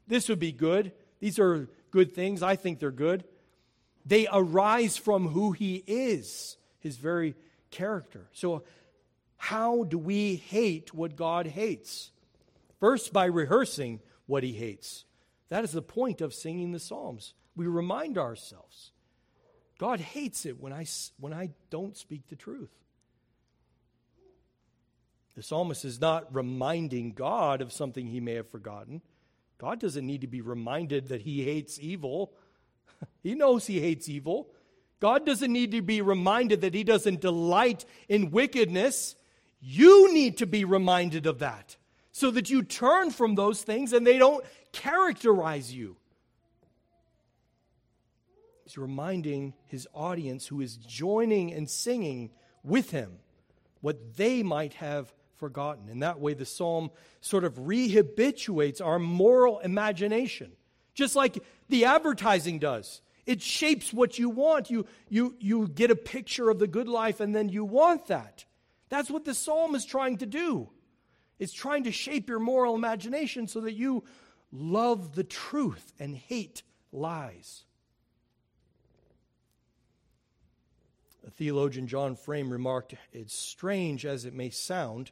this 0.06 0.28
would 0.28 0.38
be 0.38 0.52
good. 0.52 0.92
These 1.20 1.38
are 1.38 1.68
good 1.90 2.14
things. 2.14 2.42
I 2.42 2.56
think 2.56 2.78
they're 2.78 2.90
good. 2.90 3.24
They 4.04 4.28
arise 4.32 4.96
from 4.96 5.28
who 5.28 5.52
he 5.52 5.82
is, 5.86 6.56
his 6.78 6.96
very 6.96 7.34
character. 7.70 8.28
So, 8.32 8.62
how 9.36 9.84
do 9.84 9.98
we 9.98 10.36
hate 10.36 10.94
what 10.94 11.16
God 11.16 11.46
hates? 11.46 12.12
First, 12.78 13.12
by 13.12 13.26
rehearsing 13.26 14.00
what 14.26 14.42
he 14.42 14.52
hates. 14.52 15.04
That 15.48 15.64
is 15.64 15.72
the 15.72 15.82
point 15.82 16.20
of 16.20 16.34
singing 16.34 16.72
the 16.72 16.78
Psalms. 16.78 17.34
We 17.54 17.66
remind 17.66 18.18
ourselves 18.18 18.92
God 19.78 20.00
hates 20.00 20.46
it 20.46 20.60
when 20.60 20.72
I, 20.72 20.86
when 21.20 21.32
I 21.32 21.50
don't 21.70 21.96
speak 21.96 22.28
the 22.28 22.36
truth. 22.36 22.70
The 25.34 25.42
psalmist 25.42 25.84
is 25.84 26.00
not 26.00 26.34
reminding 26.34 27.12
God 27.12 27.60
of 27.60 27.72
something 27.72 28.06
he 28.06 28.20
may 28.20 28.34
have 28.34 28.48
forgotten. 28.48 29.02
God 29.58 29.80
doesn't 29.80 30.06
need 30.06 30.22
to 30.22 30.26
be 30.26 30.40
reminded 30.40 31.08
that 31.08 31.22
he 31.22 31.44
hates 31.44 31.78
evil 31.78 32.32
he 33.22 33.34
knows 33.34 33.66
he 33.66 33.80
hates 33.80 34.08
evil. 34.08 34.48
God 35.00 35.26
doesn't 35.26 35.52
need 35.52 35.72
to 35.72 35.82
be 35.82 36.00
reminded 36.00 36.62
that 36.62 36.74
he 36.74 36.84
doesn't 36.84 37.20
delight 37.20 37.84
in 38.08 38.30
wickedness. 38.30 39.14
You 39.60 40.12
need 40.12 40.38
to 40.38 40.46
be 40.46 40.64
reminded 40.64 41.26
of 41.26 41.40
that 41.40 41.76
so 42.12 42.30
that 42.30 42.48
you 42.48 42.62
turn 42.62 43.10
from 43.10 43.34
those 43.34 43.62
things 43.62 43.92
and 43.92 44.06
they 44.06 44.18
don't 44.18 44.44
characterize 44.72 45.72
you. 45.72 45.96
He's 48.66 48.76
reminding 48.76 49.54
his 49.66 49.88
audience 49.94 50.46
who 50.46 50.60
is 50.60 50.76
joining 50.76 51.52
and 51.54 51.70
singing 51.70 52.30
with 52.62 52.90
him 52.90 53.18
what 53.80 54.16
they 54.16 54.42
might 54.42 54.74
have 54.74 55.12
forgotten. 55.36 55.88
In 55.88 56.00
that 56.00 56.20
way, 56.20 56.34
the 56.34 56.44
psalm 56.44 56.90
sort 57.20 57.44
of 57.44 57.54
rehabituates 57.54 58.84
our 58.84 58.98
moral 58.98 59.60
imagination 59.60 60.52
just 60.96 61.14
like 61.14 61.38
the 61.68 61.84
advertising 61.84 62.58
does. 62.58 63.02
It 63.26 63.42
shapes 63.42 63.92
what 63.92 64.18
you 64.18 64.30
want. 64.30 64.70
You, 64.70 64.86
you, 65.08 65.36
you 65.38 65.68
get 65.68 65.90
a 65.90 65.96
picture 65.96 66.48
of 66.50 66.58
the 66.58 66.66
good 66.66 66.88
life 66.88 67.20
and 67.20 67.34
then 67.34 67.48
you 67.48 67.64
want 67.64 68.06
that. 68.06 68.44
That's 68.88 69.10
what 69.10 69.24
the 69.24 69.34
psalm 69.34 69.74
is 69.74 69.84
trying 69.84 70.18
to 70.18 70.26
do. 70.26 70.70
It's 71.38 71.52
trying 71.52 71.84
to 71.84 71.92
shape 71.92 72.28
your 72.28 72.38
moral 72.38 72.74
imagination 72.74 73.46
so 73.46 73.60
that 73.60 73.74
you 73.74 74.04
love 74.50 75.14
the 75.14 75.24
truth 75.24 75.92
and 76.00 76.16
hate 76.16 76.62
lies. 76.92 77.65
Theologian 81.30 81.86
John 81.86 82.16
Frame 82.16 82.50
remarked, 82.50 82.94
It's 83.12 83.34
strange 83.34 84.06
as 84.06 84.24
it 84.24 84.34
may 84.34 84.50
sound, 84.50 85.10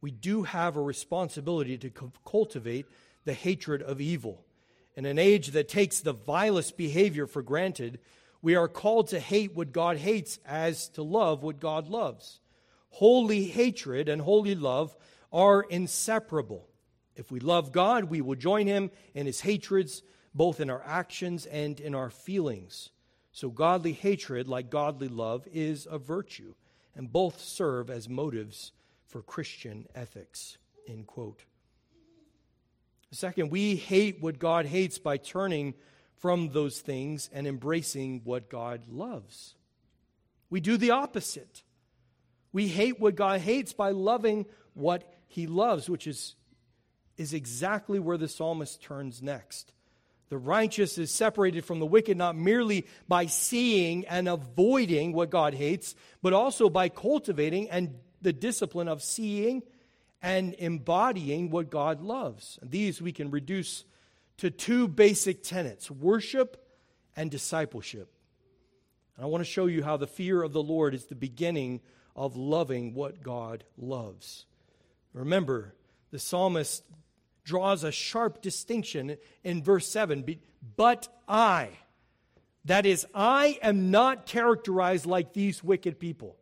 we 0.00 0.10
do 0.10 0.42
have 0.42 0.76
a 0.76 0.82
responsibility 0.82 1.78
to 1.78 1.90
cultivate 2.24 2.86
the 3.24 3.32
hatred 3.34 3.82
of 3.82 4.00
evil. 4.00 4.44
In 4.94 5.04
an 5.04 5.18
age 5.18 5.48
that 5.48 5.68
takes 5.68 6.00
the 6.00 6.12
vilest 6.12 6.76
behavior 6.76 7.26
for 7.26 7.42
granted, 7.42 7.98
we 8.40 8.54
are 8.54 8.68
called 8.68 9.08
to 9.08 9.20
hate 9.20 9.54
what 9.54 9.72
God 9.72 9.96
hates 9.96 10.38
as 10.46 10.88
to 10.90 11.02
love 11.02 11.42
what 11.42 11.60
God 11.60 11.88
loves. 11.88 12.40
Holy 12.90 13.44
hatred 13.44 14.08
and 14.08 14.22
holy 14.22 14.54
love 14.54 14.96
are 15.32 15.62
inseparable. 15.62 16.68
If 17.14 17.30
we 17.30 17.40
love 17.40 17.72
God, 17.72 18.04
we 18.04 18.20
will 18.20 18.36
join 18.36 18.66
him 18.66 18.90
in 19.14 19.26
his 19.26 19.40
hatreds, 19.40 20.02
both 20.34 20.60
in 20.60 20.70
our 20.70 20.82
actions 20.84 21.46
and 21.46 21.80
in 21.80 21.94
our 21.94 22.10
feelings. 22.10 22.90
So, 23.36 23.50
godly 23.50 23.92
hatred, 23.92 24.48
like 24.48 24.70
godly 24.70 25.08
love, 25.08 25.46
is 25.52 25.86
a 25.90 25.98
virtue, 25.98 26.54
and 26.94 27.12
both 27.12 27.38
serve 27.38 27.90
as 27.90 28.08
motives 28.08 28.72
for 29.04 29.20
Christian 29.20 29.86
ethics. 29.94 30.56
End 30.88 31.06
quote. 31.06 31.44
Second, 33.10 33.50
we 33.50 33.76
hate 33.76 34.22
what 34.22 34.38
God 34.38 34.64
hates 34.64 34.96
by 34.96 35.18
turning 35.18 35.74
from 36.16 36.48
those 36.48 36.80
things 36.80 37.28
and 37.30 37.46
embracing 37.46 38.22
what 38.24 38.48
God 38.48 38.88
loves. 38.88 39.54
We 40.48 40.60
do 40.60 40.78
the 40.78 40.92
opposite. 40.92 41.62
We 42.54 42.68
hate 42.68 42.98
what 42.98 43.16
God 43.16 43.40
hates 43.40 43.74
by 43.74 43.90
loving 43.90 44.46
what 44.72 45.12
he 45.26 45.46
loves, 45.46 45.90
which 45.90 46.06
is, 46.06 46.36
is 47.18 47.34
exactly 47.34 47.98
where 47.98 48.16
the 48.16 48.28
psalmist 48.28 48.82
turns 48.82 49.20
next. 49.20 49.74
The 50.28 50.38
righteous 50.38 50.98
is 50.98 51.12
separated 51.12 51.64
from 51.64 51.78
the 51.78 51.86
wicked 51.86 52.16
not 52.16 52.36
merely 52.36 52.86
by 53.06 53.26
seeing 53.26 54.06
and 54.06 54.28
avoiding 54.28 55.12
what 55.12 55.30
God 55.30 55.54
hates, 55.54 55.94
but 56.20 56.32
also 56.32 56.68
by 56.68 56.88
cultivating 56.88 57.70
and 57.70 57.94
the 58.22 58.32
discipline 58.32 58.88
of 58.88 59.02
seeing 59.02 59.62
and 60.20 60.54
embodying 60.58 61.50
what 61.50 61.70
God 61.70 62.00
loves. 62.00 62.58
And 62.60 62.70
these 62.70 63.00
we 63.00 63.12
can 63.12 63.30
reduce 63.30 63.84
to 64.38 64.50
two 64.50 64.88
basic 64.88 65.42
tenets 65.42 65.90
worship 65.90 66.62
and 67.14 67.30
discipleship. 67.30 68.12
And 69.16 69.24
I 69.24 69.28
want 69.28 69.42
to 69.42 69.50
show 69.50 69.66
you 69.66 69.82
how 69.82 69.96
the 69.96 70.06
fear 70.06 70.42
of 70.42 70.52
the 70.52 70.62
Lord 70.62 70.94
is 70.94 71.06
the 71.06 71.14
beginning 71.14 71.80
of 72.14 72.36
loving 72.36 72.94
what 72.94 73.22
God 73.22 73.64
loves. 73.78 74.46
Remember, 75.12 75.74
the 76.10 76.18
psalmist 76.18 76.82
draws 77.46 77.84
a 77.84 77.92
sharp 77.92 78.42
distinction 78.42 79.16
in 79.44 79.62
verse 79.62 79.88
7 79.88 80.24
but 80.76 81.08
I, 81.28 81.70
that 82.64 82.84
is, 82.84 83.06
I 83.14 83.58
am 83.62 83.90
not 83.90 84.26
characterized 84.26 85.06
like 85.06 85.32
these 85.32 85.62
wicked 85.62 85.98
people. 86.00 86.36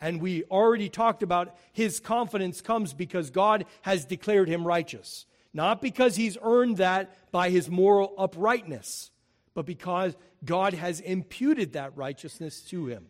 And 0.00 0.20
we 0.20 0.42
already 0.44 0.88
talked 0.88 1.22
about 1.22 1.56
his 1.72 2.00
confidence 2.00 2.60
comes 2.60 2.92
because 2.92 3.30
God 3.30 3.64
has 3.82 4.04
declared 4.04 4.48
him 4.48 4.66
righteous. 4.66 5.24
Not 5.54 5.80
because 5.80 6.16
he's 6.16 6.36
earned 6.42 6.78
that 6.78 7.30
by 7.30 7.48
his 7.48 7.70
moral 7.70 8.12
uprightness, 8.18 9.10
but 9.54 9.64
because 9.64 10.14
God 10.44 10.74
has 10.74 11.00
imputed 11.00 11.72
that 11.72 11.96
righteousness 11.96 12.60
to 12.64 12.88
him. 12.88 13.06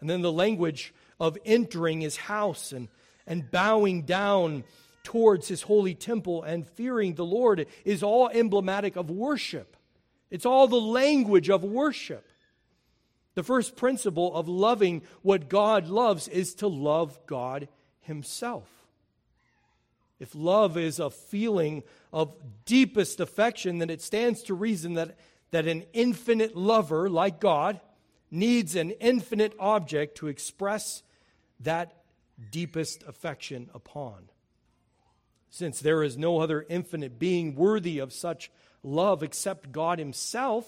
And 0.00 0.08
then 0.08 0.22
the 0.22 0.32
language 0.32 0.92
of 1.20 1.38
entering 1.44 2.00
his 2.00 2.16
house 2.16 2.72
and, 2.72 2.88
and 3.26 3.50
bowing 3.50 4.02
down 4.02 4.64
towards 5.02 5.48
his 5.48 5.62
holy 5.62 5.94
temple 5.94 6.42
and 6.42 6.66
fearing 6.66 7.14
the 7.14 7.24
Lord 7.24 7.66
is 7.84 8.02
all 8.02 8.28
emblematic 8.28 8.96
of 8.96 9.10
worship. 9.10 9.76
It's 10.30 10.46
all 10.46 10.68
the 10.68 10.80
language 10.80 11.50
of 11.50 11.64
worship. 11.64 12.26
The 13.34 13.42
first 13.42 13.76
principle 13.76 14.34
of 14.34 14.48
loving 14.48 15.02
what 15.22 15.48
God 15.48 15.88
loves 15.88 16.28
is 16.28 16.54
to 16.56 16.68
love 16.68 17.18
God 17.26 17.68
Himself. 18.00 18.68
If 20.18 20.34
love 20.34 20.76
is 20.76 20.98
a 20.98 21.10
feeling 21.10 21.82
of 22.12 22.34
deepest 22.64 23.20
affection, 23.20 23.78
then 23.78 23.88
it 23.88 24.02
stands 24.02 24.42
to 24.44 24.54
reason 24.54 24.94
that, 24.94 25.16
that 25.50 25.66
an 25.66 25.84
infinite 25.92 26.56
lover 26.56 27.08
like 27.08 27.40
God 27.40 27.80
needs 28.30 28.76
an 28.76 28.90
infinite 28.92 29.54
object 29.58 30.18
to 30.18 30.28
express 30.28 31.02
that 31.60 32.02
deepest 32.50 33.02
affection 33.04 33.70
upon. 33.74 34.28
Since 35.50 35.80
there 35.80 36.02
is 36.02 36.16
no 36.16 36.38
other 36.38 36.64
infinite 36.68 37.18
being 37.18 37.56
worthy 37.56 37.98
of 37.98 38.12
such 38.12 38.50
love 38.82 39.22
except 39.22 39.72
God 39.72 39.98
Himself, 39.98 40.66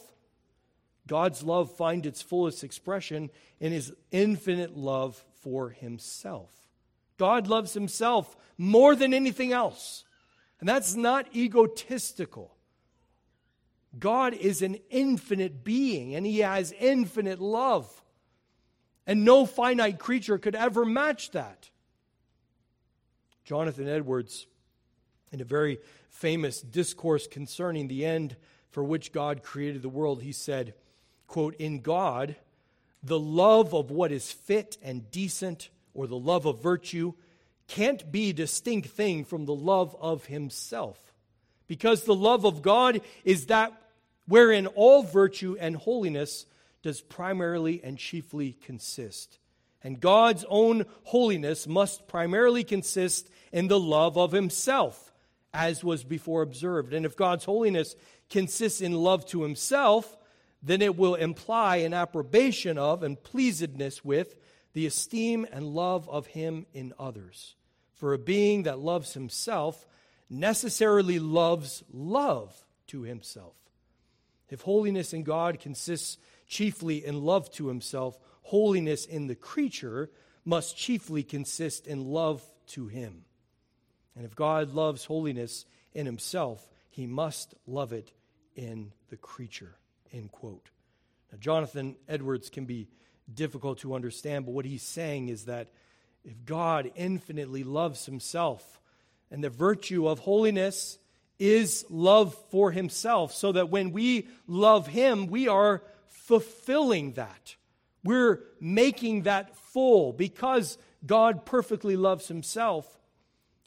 God's 1.06 1.42
love 1.42 1.74
finds 1.76 2.06
its 2.06 2.20
fullest 2.20 2.64
expression 2.64 3.30
in 3.60 3.72
His 3.72 3.92
infinite 4.10 4.76
love 4.76 5.24
for 5.40 5.70
Himself. 5.70 6.50
God 7.16 7.46
loves 7.46 7.74
Himself 7.74 8.36
more 8.58 8.96
than 8.96 9.14
anything 9.14 9.52
else. 9.52 10.04
And 10.58 10.68
that's 10.68 10.94
not 10.94 11.34
egotistical. 11.34 12.54
God 13.98 14.34
is 14.34 14.62
an 14.62 14.78
infinite 14.90 15.64
being 15.64 16.14
and 16.14 16.26
He 16.26 16.40
has 16.40 16.72
infinite 16.72 17.40
love. 17.40 18.02
And 19.06 19.24
no 19.24 19.46
finite 19.46 19.98
creature 19.98 20.38
could 20.38 20.54
ever 20.54 20.84
match 20.84 21.32
that. 21.32 21.70
Jonathan 23.44 23.88
Edwards 23.88 24.46
in 25.32 25.40
a 25.40 25.44
very 25.44 25.78
famous 26.10 26.60
discourse 26.60 27.26
concerning 27.26 27.88
the 27.88 28.04
end 28.04 28.36
for 28.70 28.84
which 28.84 29.12
God 29.12 29.42
created 29.42 29.82
the 29.82 29.88
world, 29.88 30.22
he 30.22 30.32
said, 30.32 30.74
quote, 31.26 31.54
In 31.56 31.80
God, 31.80 32.36
the 33.02 33.18
love 33.18 33.74
of 33.74 33.90
what 33.90 34.12
is 34.12 34.30
fit 34.30 34.78
and 34.82 35.10
decent, 35.10 35.70
or 35.94 36.06
the 36.06 36.16
love 36.16 36.46
of 36.46 36.62
virtue, 36.62 37.14
can't 37.66 38.12
be 38.12 38.30
a 38.30 38.34
distinct 38.34 38.88
thing 38.90 39.24
from 39.24 39.46
the 39.46 39.54
love 39.54 39.96
of 40.00 40.26
himself. 40.26 40.98
Because 41.66 42.04
the 42.04 42.14
love 42.14 42.44
of 42.44 42.62
God 42.62 43.00
is 43.24 43.46
that 43.46 43.72
wherein 44.26 44.66
all 44.68 45.02
virtue 45.02 45.56
and 45.58 45.76
holiness 45.76 46.46
does 46.82 47.00
primarily 47.00 47.82
and 47.82 47.98
chiefly 47.98 48.56
consist. 48.64 49.38
And 49.82 50.00
God's 50.00 50.44
own 50.48 50.86
holiness 51.04 51.66
must 51.66 52.06
primarily 52.06 52.64
consist 52.64 53.28
in 53.52 53.68
the 53.68 53.80
love 53.80 54.16
of 54.16 54.32
himself 54.32 55.11
as 55.54 55.84
was 55.84 56.04
before 56.04 56.42
observed. 56.42 56.92
And 56.94 57.04
if 57.04 57.16
God's 57.16 57.44
holiness 57.44 57.94
consists 58.30 58.80
in 58.80 58.92
love 58.92 59.26
to 59.26 59.42
himself, 59.42 60.16
then 60.62 60.80
it 60.80 60.96
will 60.96 61.14
imply 61.14 61.76
an 61.76 61.92
approbation 61.92 62.78
of 62.78 63.02
and 63.02 63.22
pleasedness 63.22 64.04
with 64.04 64.36
the 64.72 64.86
esteem 64.86 65.46
and 65.52 65.66
love 65.66 66.08
of 66.08 66.26
him 66.28 66.66
in 66.72 66.94
others. 66.98 67.56
For 67.94 68.14
a 68.14 68.18
being 68.18 68.62
that 68.62 68.78
loves 68.78 69.14
himself 69.14 69.86
necessarily 70.30 71.18
loves 71.18 71.84
love 71.92 72.64
to 72.88 73.02
himself. 73.02 73.54
If 74.48 74.62
holiness 74.62 75.12
in 75.12 75.22
God 75.22 75.60
consists 75.60 76.18
chiefly 76.46 77.04
in 77.04 77.22
love 77.22 77.50
to 77.52 77.68
himself, 77.68 78.18
holiness 78.42 79.04
in 79.04 79.26
the 79.26 79.34
creature 79.34 80.10
must 80.44 80.76
chiefly 80.76 81.22
consist 81.22 81.86
in 81.86 82.04
love 82.04 82.42
to 82.68 82.86
him. 82.86 83.24
And 84.16 84.24
if 84.24 84.34
God 84.34 84.72
loves 84.72 85.04
holiness 85.04 85.64
in 85.94 86.06
himself, 86.06 86.68
he 86.90 87.06
must 87.06 87.54
love 87.66 87.92
it 87.92 88.12
in 88.54 88.92
the 89.08 89.16
creature. 89.16 89.76
End 90.12 90.30
quote. 90.30 90.70
Now, 91.30 91.38
Jonathan 91.38 91.96
Edwards 92.08 92.50
can 92.50 92.66
be 92.66 92.88
difficult 93.32 93.78
to 93.78 93.94
understand, 93.94 94.44
but 94.44 94.52
what 94.52 94.66
he's 94.66 94.82
saying 94.82 95.28
is 95.28 95.46
that 95.46 95.68
if 96.24 96.44
God 96.44 96.90
infinitely 96.94 97.64
loves 97.64 98.06
himself, 98.06 98.80
and 99.30 99.42
the 99.42 99.50
virtue 99.50 100.06
of 100.06 100.18
holiness 100.20 100.98
is 101.38 101.86
love 101.88 102.36
for 102.50 102.70
himself, 102.70 103.32
so 103.32 103.52
that 103.52 103.70
when 103.70 103.92
we 103.92 104.28
love 104.46 104.86
him, 104.86 105.26
we 105.26 105.48
are 105.48 105.82
fulfilling 106.06 107.12
that. 107.12 107.56
We're 108.04 108.40
making 108.60 109.22
that 109.22 109.56
full 109.56 110.12
because 110.12 110.76
God 111.04 111.46
perfectly 111.46 111.96
loves 111.96 112.28
himself 112.28 112.98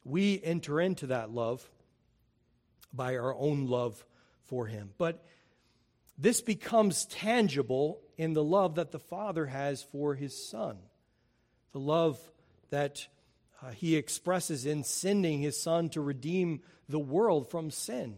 we 0.05 0.39
enter 0.41 0.79
into 0.79 1.07
that 1.07 1.31
love 1.31 1.67
by 2.93 3.17
our 3.17 3.35
own 3.35 3.67
love 3.67 4.05
for 4.43 4.67
Him. 4.67 4.91
But 4.97 5.25
this 6.17 6.39
becomes 6.41 7.05
tangible 7.05 7.99
in 8.15 8.33
the 8.33 8.43
love 8.43 8.75
that 8.75 8.91
the 8.91 8.99
Father 8.99 9.47
has 9.47 9.83
for 9.83 10.13
His 10.13 10.47
Son, 10.47 10.77
the 11.73 11.79
love 11.79 12.19
that 12.69 13.05
uh, 13.61 13.71
He 13.71 13.97
expresses 13.97 14.65
in 14.65 14.83
sending 14.83 15.41
His 15.41 15.59
Son 15.59 15.89
to 15.89 16.01
redeem 16.01 16.61
the 16.87 16.99
world 16.99 17.49
from 17.49 17.71
sin. 17.71 18.15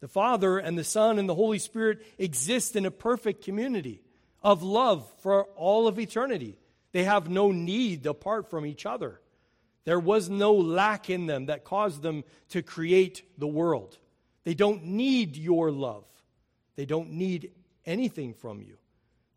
The 0.00 0.08
Father 0.08 0.58
and 0.58 0.78
the 0.78 0.84
Son 0.84 1.18
and 1.18 1.28
the 1.28 1.34
Holy 1.34 1.58
Spirit 1.58 2.06
exist 2.18 2.76
in 2.76 2.86
a 2.86 2.90
perfect 2.90 3.44
community 3.44 4.00
of 4.42 4.62
love 4.62 5.10
for 5.22 5.44
all 5.56 5.88
of 5.88 5.98
eternity. 5.98 6.58
They 6.92 7.04
have 7.04 7.28
no 7.28 7.50
need 7.50 8.06
apart 8.06 8.48
from 8.48 8.64
each 8.64 8.86
other. 8.86 9.20
There 9.86 10.00
was 10.00 10.28
no 10.28 10.52
lack 10.52 11.08
in 11.08 11.26
them 11.26 11.46
that 11.46 11.64
caused 11.64 12.02
them 12.02 12.24
to 12.50 12.60
create 12.60 13.22
the 13.38 13.46
world. 13.46 13.96
They 14.44 14.52
don't 14.52 14.84
need 14.84 15.36
your 15.36 15.70
love, 15.70 16.04
they 16.74 16.84
don't 16.84 17.12
need 17.12 17.52
anything 17.86 18.34
from 18.34 18.60
you. 18.60 18.76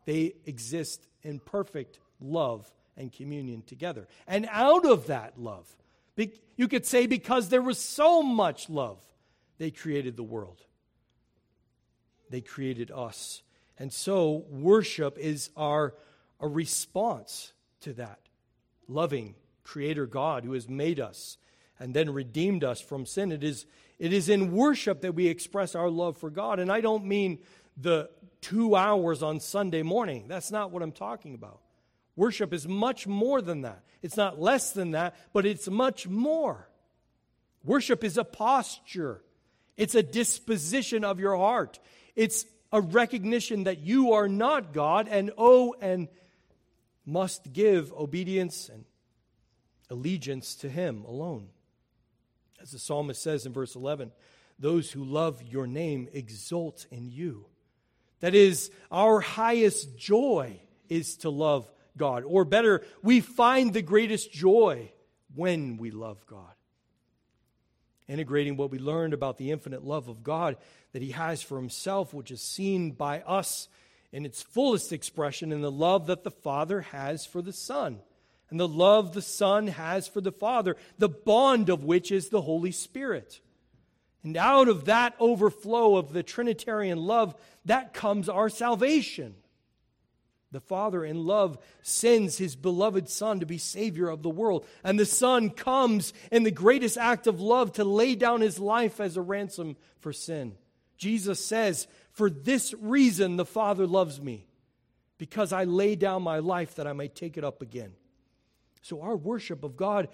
They 0.04 0.34
exist 0.44 1.06
in 1.22 1.38
perfect 1.38 2.00
love 2.20 2.70
and 2.96 3.12
communion 3.12 3.62
together. 3.62 4.08
And 4.26 4.48
out 4.50 4.84
of 4.84 5.06
that 5.06 5.40
love, 5.40 5.68
you 6.56 6.68
could 6.68 6.84
say 6.84 7.06
because 7.06 7.48
there 7.48 7.62
was 7.62 7.78
so 7.78 8.22
much 8.22 8.68
love, 8.68 8.98
they 9.58 9.70
created 9.70 10.16
the 10.16 10.22
world. 10.24 10.62
They 12.28 12.40
created 12.40 12.90
us. 12.90 13.42
And 13.78 13.92
so 13.92 14.44
worship 14.50 15.16
is 15.16 15.50
our 15.56 15.94
a 16.40 16.48
response 16.48 17.52
to 17.82 17.92
that 17.94 18.18
loving 18.88 19.34
Creator 19.70 20.06
God 20.06 20.44
who 20.44 20.54
has 20.54 20.68
made 20.68 20.98
us 20.98 21.38
and 21.78 21.94
then 21.94 22.10
redeemed 22.10 22.64
us 22.64 22.80
from 22.80 23.06
sin. 23.06 23.30
It 23.30 23.44
is, 23.44 23.66
it 24.00 24.12
is 24.12 24.28
in 24.28 24.50
worship 24.50 25.02
that 25.02 25.14
we 25.14 25.28
express 25.28 25.76
our 25.76 25.88
love 25.88 26.16
for 26.16 26.28
God. 26.28 26.58
And 26.58 26.72
I 26.72 26.80
don't 26.80 27.04
mean 27.04 27.38
the 27.76 28.10
two 28.40 28.74
hours 28.74 29.22
on 29.22 29.38
Sunday 29.38 29.82
morning. 29.82 30.24
That's 30.26 30.50
not 30.50 30.72
what 30.72 30.82
I'm 30.82 30.90
talking 30.90 31.34
about. 31.34 31.60
Worship 32.16 32.52
is 32.52 32.66
much 32.66 33.06
more 33.06 33.40
than 33.40 33.62
that. 33.62 33.84
It's 34.02 34.16
not 34.16 34.40
less 34.40 34.72
than 34.72 34.90
that, 34.90 35.14
but 35.32 35.46
it's 35.46 35.68
much 35.68 36.08
more. 36.08 36.68
Worship 37.62 38.02
is 38.02 38.18
a 38.18 38.24
posture, 38.24 39.22
it's 39.76 39.94
a 39.94 40.02
disposition 40.02 41.04
of 41.04 41.20
your 41.20 41.36
heart. 41.36 41.78
It's 42.16 42.44
a 42.72 42.80
recognition 42.80 43.64
that 43.64 43.78
you 43.78 44.14
are 44.14 44.28
not 44.28 44.72
God 44.72 45.06
and 45.08 45.30
owe 45.38 45.76
and 45.80 46.08
must 47.06 47.52
give 47.52 47.92
obedience 47.92 48.68
and 48.68 48.84
allegiance 49.90 50.54
to 50.56 50.68
him 50.68 51.04
alone. 51.04 51.48
As 52.60 52.70
the 52.70 52.78
psalmist 52.78 53.22
says 53.22 53.46
in 53.46 53.52
verse 53.52 53.74
11, 53.74 54.12
those 54.58 54.90
who 54.90 55.04
love 55.04 55.42
your 55.42 55.66
name 55.66 56.08
exult 56.12 56.86
in 56.90 57.10
you. 57.10 57.46
That 58.20 58.34
is, 58.34 58.70
our 58.90 59.20
highest 59.20 59.96
joy 59.96 60.60
is 60.88 61.16
to 61.18 61.30
love 61.30 61.70
God. 61.96 62.24
Or 62.26 62.44
better, 62.44 62.82
we 63.02 63.20
find 63.20 63.72
the 63.72 63.82
greatest 63.82 64.30
joy 64.30 64.92
when 65.34 65.78
we 65.78 65.90
love 65.90 66.26
God. 66.26 66.52
Integrating 68.08 68.56
what 68.56 68.70
we 68.70 68.78
learned 68.78 69.14
about 69.14 69.38
the 69.38 69.50
infinite 69.50 69.84
love 69.84 70.08
of 70.08 70.22
God 70.22 70.56
that 70.92 71.02
He 71.02 71.12
has 71.12 71.42
for 71.42 71.56
Himself, 71.56 72.12
which 72.12 72.30
is 72.30 72.42
seen 72.42 72.90
by 72.90 73.20
us 73.20 73.68
in 74.12 74.26
its 74.26 74.42
fullest 74.42 74.92
expression 74.92 75.52
in 75.52 75.60
the 75.62 75.70
love 75.70 76.06
that 76.08 76.24
the 76.24 76.30
Father 76.30 76.80
has 76.80 77.24
for 77.24 77.40
the 77.40 77.52
Son, 77.52 78.00
and 78.50 78.58
the 78.58 78.68
love 78.68 79.12
the 79.12 79.22
Son 79.22 79.68
has 79.68 80.08
for 80.08 80.20
the 80.20 80.32
Father, 80.32 80.76
the 80.98 81.08
bond 81.08 81.68
of 81.68 81.84
which 81.84 82.10
is 82.10 82.28
the 82.28 82.42
Holy 82.42 82.72
Spirit. 82.72 83.40
And 84.22 84.36
out 84.36 84.68
of 84.68 84.84
that 84.86 85.14
overflow 85.18 85.96
of 85.96 86.12
the 86.12 86.22
Trinitarian 86.22 86.98
love, 86.98 87.34
that 87.64 87.94
comes 87.94 88.28
our 88.28 88.48
salvation. 88.48 89.34
The 90.52 90.60
Father, 90.60 91.04
in 91.04 91.24
love, 91.26 91.58
sends 91.82 92.36
His 92.38 92.56
beloved 92.56 93.08
Son 93.08 93.40
to 93.40 93.46
be 93.46 93.56
Savior 93.56 94.08
of 94.08 94.22
the 94.22 94.28
world. 94.28 94.66
And 94.82 94.98
the 94.98 95.06
Son 95.06 95.50
comes 95.50 96.12
in 96.32 96.42
the 96.42 96.50
greatest 96.50 96.98
act 96.98 97.28
of 97.28 97.40
love 97.40 97.72
to 97.74 97.84
lay 97.84 98.16
down 98.16 98.40
His 98.40 98.58
life 98.58 99.00
as 99.00 99.16
a 99.16 99.22
ransom 99.22 99.76
for 100.00 100.12
sin. 100.12 100.56
Jesus 100.98 101.42
says, 101.42 101.86
For 102.12 102.28
this 102.28 102.74
reason 102.80 103.36
the 103.36 103.46
Father 103.46 103.86
loves 103.86 104.20
me, 104.20 104.46
because 105.18 105.52
I 105.52 105.64
lay 105.64 105.94
down 105.94 106.22
my 106.22 106.40
life 106.40 106.74
that 106.74 106.86
I 106.86 106.92
may 106.94 107.08
take 107.08 107.38
it 107.38 107.44
up 107.44 107.62
again. 107.62 107.92
So 108.82 109.02
our 109.02 109.16
worship 109.16 109.64
of 109.64 109.76
God 109.76 110.08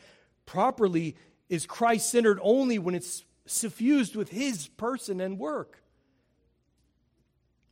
properly 0.45 1.17
is 1.49 1.67
Christ 1.67 2.11
centered 2.11 2.39
only 2.43 2.79
when 2.79 2.95
it's 2.95 3.25
suffused 3.47 4.17
with 4.17 4.31
His 4.31 4.69
person 4.69 5.21
and 5.21 5.39
work. 5.39 5.83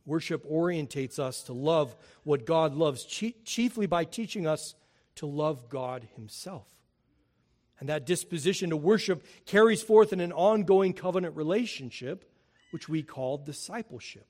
Worship 0.05 0.49
orientates 0.49 1.17
us 1.17 1.43
to 1.43 1.53
love 1.53 1.95
what 2.23 2.45
God 2.45 2.75
loves, 2.75 3.03
chiefly 3.03 3.87
by 3.87 4.05
teaching 4.05 4.45
us 4.45 4.75
to 5.15 5.25
love 5.25 5.67
God 5.67 6.07
Himself. 6.15 6.67
And 7.79 7.89
that 7.89 8.05
disposition 8.05 8.69
to 8.69 8.77
worship 8.77 9.25
carries 9.45 9.81
forth 9.81 10.13
in 10.13 10.21
an 10.21 10.31
ongoing 10.31 10.93
covenant 10.93 11.35
relationship, 11.35 12.31
which 12.71 12.87
we 12.87 13.03
call 13.03 13.37
discipleship. 13.37 14.27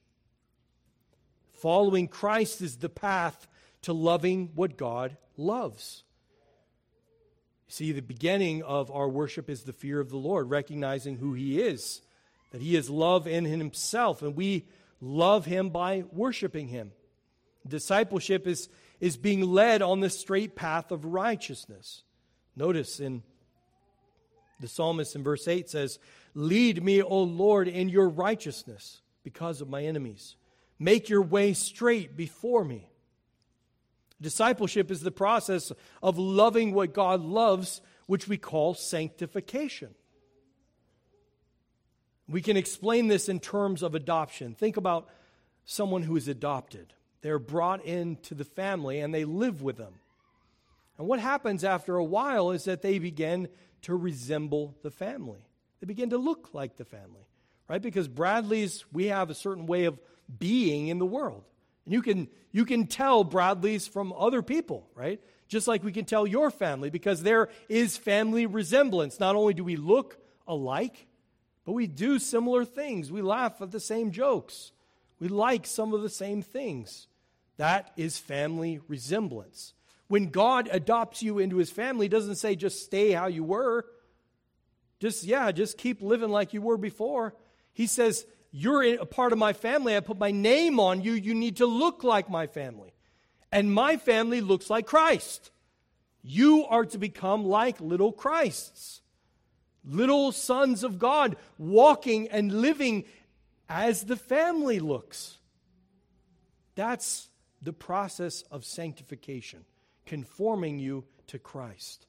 Following 1.60 2.08
Christ 2.08 2.62
is 2.62 2.78
the 2.78 2.90
path 2.90 3.48
to 3.84 3.94
loving 3.94 4.52
what 4.56 4.78
God 4.78 5.18
loves. 5.38 6.05
See, 7.68 7.92
the 7.92 8.02
beginning 8.02 8.64
of 8.64 8.92
our 8.92 9.10
worship 9.10 9.50
is 9.50 9.64
the 9.64 9.74
fear 9.74 10.00
of 10.00 10.10
the 10.10 10.18
Lord, 10.18 10.50
recognizing 10.50 11.18
who 11.18 11.34
He 11.34 11.62
is, 11.62 12.02
that 12.52 12.62
He 12.62 12.76
is 12.76 12.90
love 12.90 13.28
in 13.28 13.46
Himself, 13.46 14.22
and 14.22 14.36
we 14.36 14.66
love 15.02 15.46
Him 15.46 15.70
by 15.70 16.04
worshiping 16.12 16.68
Him. 16.68 16.92
Discipleship 17.68 18.46
is, 18.46 18.70
is 19.00 19.18
being 19.18 19.42
led 19.42 19.82
on 19.82 20.00
the 20.00 20.10
straight 20.10 20.56
path 20.56 20.92
of 20.92 21.06
righteousness. 21.06 22.04
Notice 22.56 23.00
in 23.00 23.24
the 24.60 24.68
psalmist 24.68 25.16
in 25.16 25.24
verse 25.24 25.48
8 25.48 25.70
says, 25.70 26.00
Lead 26.34 26.84
me, 26.84 27.02
O 27.02 27.24
Lord, 27.24 27.68
in 27.68 27.90
your 27.90 28.10
righteousness 28.10 29.02
because 29.24 29.62
of 29.62 29.70
my 29.70 29.84
enemies. 29.84 30.36
Make 30.78 31.10
your 31.10 31.22
way 31.22 31.54
straight 31.54 32.16
before 32.16 32.64
me. 32.64 32.90
Discipleship 34.22 34.92
is 34.92 35.02
the 35.02 35.12
process 35.12 35.72
of 36.02 36.18
loving 36.18 36.74
what 36.74 36.94
God 36.94 37.22
loves, 37.22 37.82
which 38.06 38.28
we 38.28 38.38
call 38.38 38.74
sanctification. 38.74 39.94
We 42.28 42.42
can 42.42 42.58
explain 42.58 43.08
this 43.08 43.30
in 43.30 43.40
terms 43.40 43.84
of 43.84 43.94
adoption. 43.94 44.56
Think 44.56 44.78
about 44.78 45.08
someone 45.66 46.04
who 46.04 46.16
is 46.16 46.28
adopted. 46.28 46.94
They're 47.22 47.40
brought 47.40 47.84
into 47.86 48.36
the 48.36 48.46
family 48.46 49.00
and 49.00 49.14
they 49.14 49.26
live 49.26 49.62
with 49.62 49.78
them. 49.78 49.96
And 50.98 51.08
what 51.08 51.20
happens 51.20 51.64
after 51.64 51.98
a 51.98 52.04
while 52.04 52.52
is 52.52 52.64
that 52.66 52.82
they 52.82 53.00
begin 53.00 53.50
to 53.82 53.96
resemble 53.96 54.76
the 54.82 54.92
family. 54.92 55.46
They 55.80 55.88
begin 55.88 56.12
to 56.12 56.18
look 56.18 56.54
like 56.54 56.78
the 56.78 56.86
family, 56.86 57.28
right? 57.68 57.82
Because 57.82 58.08
Bradley's, 58.08 58.86
we 58.92 59.08
have 59.08 59.30
a 59.30 59.36
certain 59.36 59.66
way 59.66 59.86
of 59.86 60.00
being 60.40 60.88
in 60.88 61.00
the 61.00 61.06
world. 61.06 61.44
And 61.86 61.94
you 61.94 62.02
can, 62.02 62.28
you 62.52 62.66
can 62.66 62.88
tell 62.88 63.24
Bradley's 63.24 63.88
from 63.88 64.14
other 64.14 64.42
people, 64.42 64.88
right? 64.96 65.22
Just 65.48 65.68
like 65.68 65.84
we 65.84 65.92
can 65.92 66.06
tell 66.06 66.26
your 66.26 66.50
family, 66.50 66.90
because 66.90 67.22
there 67.22 67.50
is 67.70 67.98
family 67.98 68.46
resemblance. 68.46 69.20
Not 69.20 69.36
only 69.36 69.54
do 69.54 69.64
we 69.64 69.76
look 69.76 70.18
alike, 70.48 71.08
but 71.64 71.74
we 71.74 71.88
do 71.88 72.20
similar 72.20 72.66
things. 72.66 73.12
We 73.12 73.22
laugh 73.22 73.62
at 73.62 73.72
the 73.72 73.80
same 73.80 74.12
jokes. 74.12 74.72
We 75.20 75.28
like 75.28 75.66
some 75.66 75.94
of 75.94 76.02
the 76.02 76.10
same 76.10 76.42
things. 76.42 77.08
That 77.58 77.92
is 77.96 78.18
family 78.18 78.80
resemblance. 78.88 79.74
When 80.08 80.30
God 80.30 80.70
adopts 80.72 81.24
you 81.24 81.40
into 81.40 81.58
his 81.58 81.72
family, 81.72 82.06
he 82.06 82.10
doesn't 82.10 82.36
say 82.36 82.56
just 82.56 82.84
stay 82.84 83.12
how 83.12 83.28
you 83.28 83.44
were. 83.44 83.86
Just, 85.00 85.24
yeah, 85.24 85.52
just 85.52 85.78
keep 85.78 86.02
living 86.02 86.30
like 86.30 86.54
you 86.54 86.62
were 86.62 86.78
before. 86.78 87.36
He 87.74 87.88
says, 87.88 88.26
you're 88.58 88.84
a 89.02 89.06
part 89.06 89.34
of 89.34 89.38
my 89.38 89.52
family. 89.52 89.98
I 89.98 90.00
put 90.00 90.18
my 90.18 90.32
name 90.32 90.80
on 90.80 91.02
you. 91.02 91.12
You 91.12 91.36
need 91.36 91.58
to 91.58 91.66
look 91.66 92.06
like 92.06 92.30
my 92.30 92.48
family. 92.48 92.94
And 93.52 93.74
my 93.74 93.98
family 93.98 94.40
looks 94.40 94.70
like 94.70 94.86
Christ. 94.86 95.52
You 96.22 96.66
are 96.68 96.86
to 96.86 96.98
become 96.98 97.44
like 97.44 97.82
little 97.82 98.14
Christs, 98.14 99.02
little 99.84 100.32
sons 100.32 100.86
of 100.86 101.00
God, 101.00 101.36
walking 101.58 102.30
and 102.30 102.62
living 102.62 103.04
as 103.68 104.06
the 104.06 104.16
family 104.16 104.80
looks. 104.80 105.38
That's 106.76 107.28
the 107.62 107.74
process 107.74 108.42
of 108.52 108.64
sanctification, 108.64 109.66
conforming 110.06 110.80
you 110.80 111.04
to 111.28 111.40
Christ. 111.40 112.08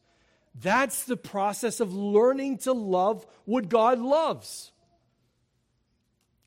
That's 0.54 1.02
the 1.02 1.16
process 1.16 1.80
of 1.80 1.92
learning 1.92 2.58
to 2.58 2.72
love 2.72 3.26
what 3.46 3.68
God 3.68 3.98
loves. 3.98 4.70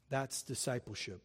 That's 0.10 0.41
discipleship. 0.41 1.22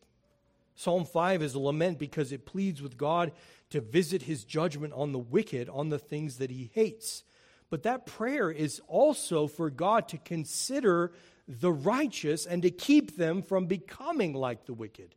Psalm 0.77 1.05
5 1.05 1.43
is 1.43 1.55
a 1.55 1.59
lament 1.59 1.99
because 1.99 2.33
it 2.33 2.47
pleads 2.47 2.83
with 2.83 2.97
God 2.97 3.33
to 3.71 3.81
visit 3.81 4.23
his 4.23 4.45
judgment 4.45 4.93
on 4.95 5.13
the 5.13 5.19
wicked, 5.19 5.69
on 5.69 5.89
the 5.89 5.99
things 5.99 6.39
that 6.39 6.51
he 6.51 6.71
hates. 6.75 7.25
But 7.71 7.85
that 7.85 8.07
prayer 8.07 8.51
is 8.51 8.81
also 8.89 9.47
for 9.47 9.71
God 9.71 10.09
to 10.09 10.19
consider 10.19 11.13
the 11.47 11.73
righteous 11.73 12.47
and 12.47 12.63
to 12.63 12.71
keep 12.71 13.17
them 13.17 13.43
from 13.43 13.67
becoming 13.67 14.33
like 14.33 14.67
the 14.67 14.75
wicked. 14.75 15.15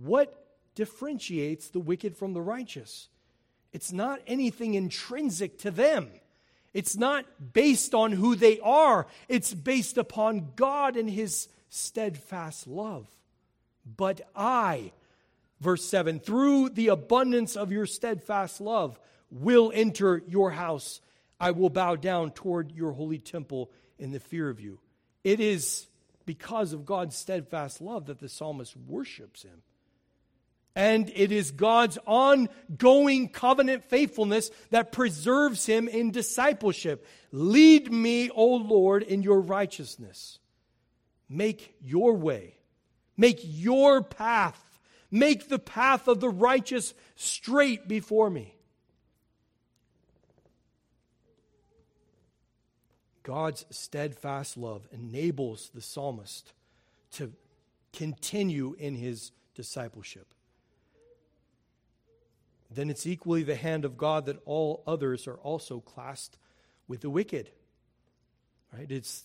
What 0.00 0.46
differentiates 0.74 1.70
the 1.70 1.80
wicked 1.80 2.16
from 2.16 2.34
the 2.34 2.40
righteous? 2.40 3.08
It's 3.72 3.92
not 3.92 4.20
anything 4.26 4.74
intrinsic 4.74 5.58
to 5.58 5.70
them. 5.70 6.10
It's 6.72 6.96
not 6.96 7.24
based 7.52 7.94
on 7.94 8.12
who 8.12 8.36
they 8.36 8.60
are. 8.60 9.06
It's 9.28 9.52
based 9.52 9.98
upon 9.98 10.52
God 10.54 10.96
and 10.96 11.08
His 11.08 11.48
steadfast 11.68 12.66
love. 12.66 13.06
But 13.96 14.20
I, 14.34 14.92
verse 15.60 15.84
7, 15.84 16.20
through 16.20 16.70
the 16.70 16.88
abundance 16.88 17.56
of 17.56 17.72
your 17.72 17.86
steadfast 17.86 18.60
love, 18.60 18.98
will 19.30 19.70
enter 19.74 20.22
your 20.28 20.50
house. 20.50 21.00
I 21.40 21.52
will 21.52 21.70
bow 21.70 21.96
down 21.96 22.32
toward 22.32 22.72
your 22.72 22.92
holy 22.92 23.18
temple 23.18 23.70
in 23.98 24.10
the 24.10 24.20
fear 24.20 24.48
of 24.48 24.60
you. 24.60 24.78
It 25.24 25.40
is 25.40 25.86
because 26.26 26.72
of 26.72 26.84
God's 26.84 27.16
steadfast 27.16 27.80
love 27.80 28.06
that 28.06 28.18
the 28.18 28.28
psalmist 28.28 28.76
worships 28.76 29.42
him. 29.42 29.62
And 30.76 31.10
it 31.16 31.32
is 31.32 31.50
God's 31.50 31.98
ongoing 32.06 33.30
covenant 33.30 33.84
faithfulness 33.84 34.50
that 34.70 34.92
preserves 34.92 35.66
him 35.66 35.88
in 35.88 36.12
discipleship. 36.12 37.06
Lead 37.32 37.90
me, 37.90 38.30
O 38.30 38.54
Lord, 38.56 39.02
in 39.02 39.22
your 39.22 39.40
righteousness. 39.40 40.38
Make 41.28 41.74
your 41.82 42.14
way, 42.14 42.54
make 43.16 43.40
your 43.42 44.02
path, 44.02 44.80
make 45.10 45.48
the 45.48 45.58
path 45.58 46.08
of 46.08 46.20
the 46.20 46.30
righteous 46.30 46.94
straight 47.16 47.86
before 47.86 48.30
me. 48.30 48.54
God's 53.22 53.66
steadfast 53.68 54.56
love 54.56 54.88
enables 54.90 55.68
the 55.74 55.82
psalmist 55.82 56.54
to 57.12 57.32
continue 57.92 58.74
in 58.78 58.94
his 58.94 59.32
discipleship. 59.54 60.32
Then 62.70 62.88
it's 62.88 63.06
equally 63.06 63.42
the 63.42 63.54
hand 63.54 63.84
of 63.84 63.98
God 63.98 64.26
that 64.26 64.40
all 64.46 64.82
others 64.86 65.26
are 65.26 65.36
also 65.36 65.80
classed 65.80 66.38
with 66.86 67.00
the 67.00 67.10
wicked. 67.10 67.50
Right? 68.72 68.90
It's 68.90 69.24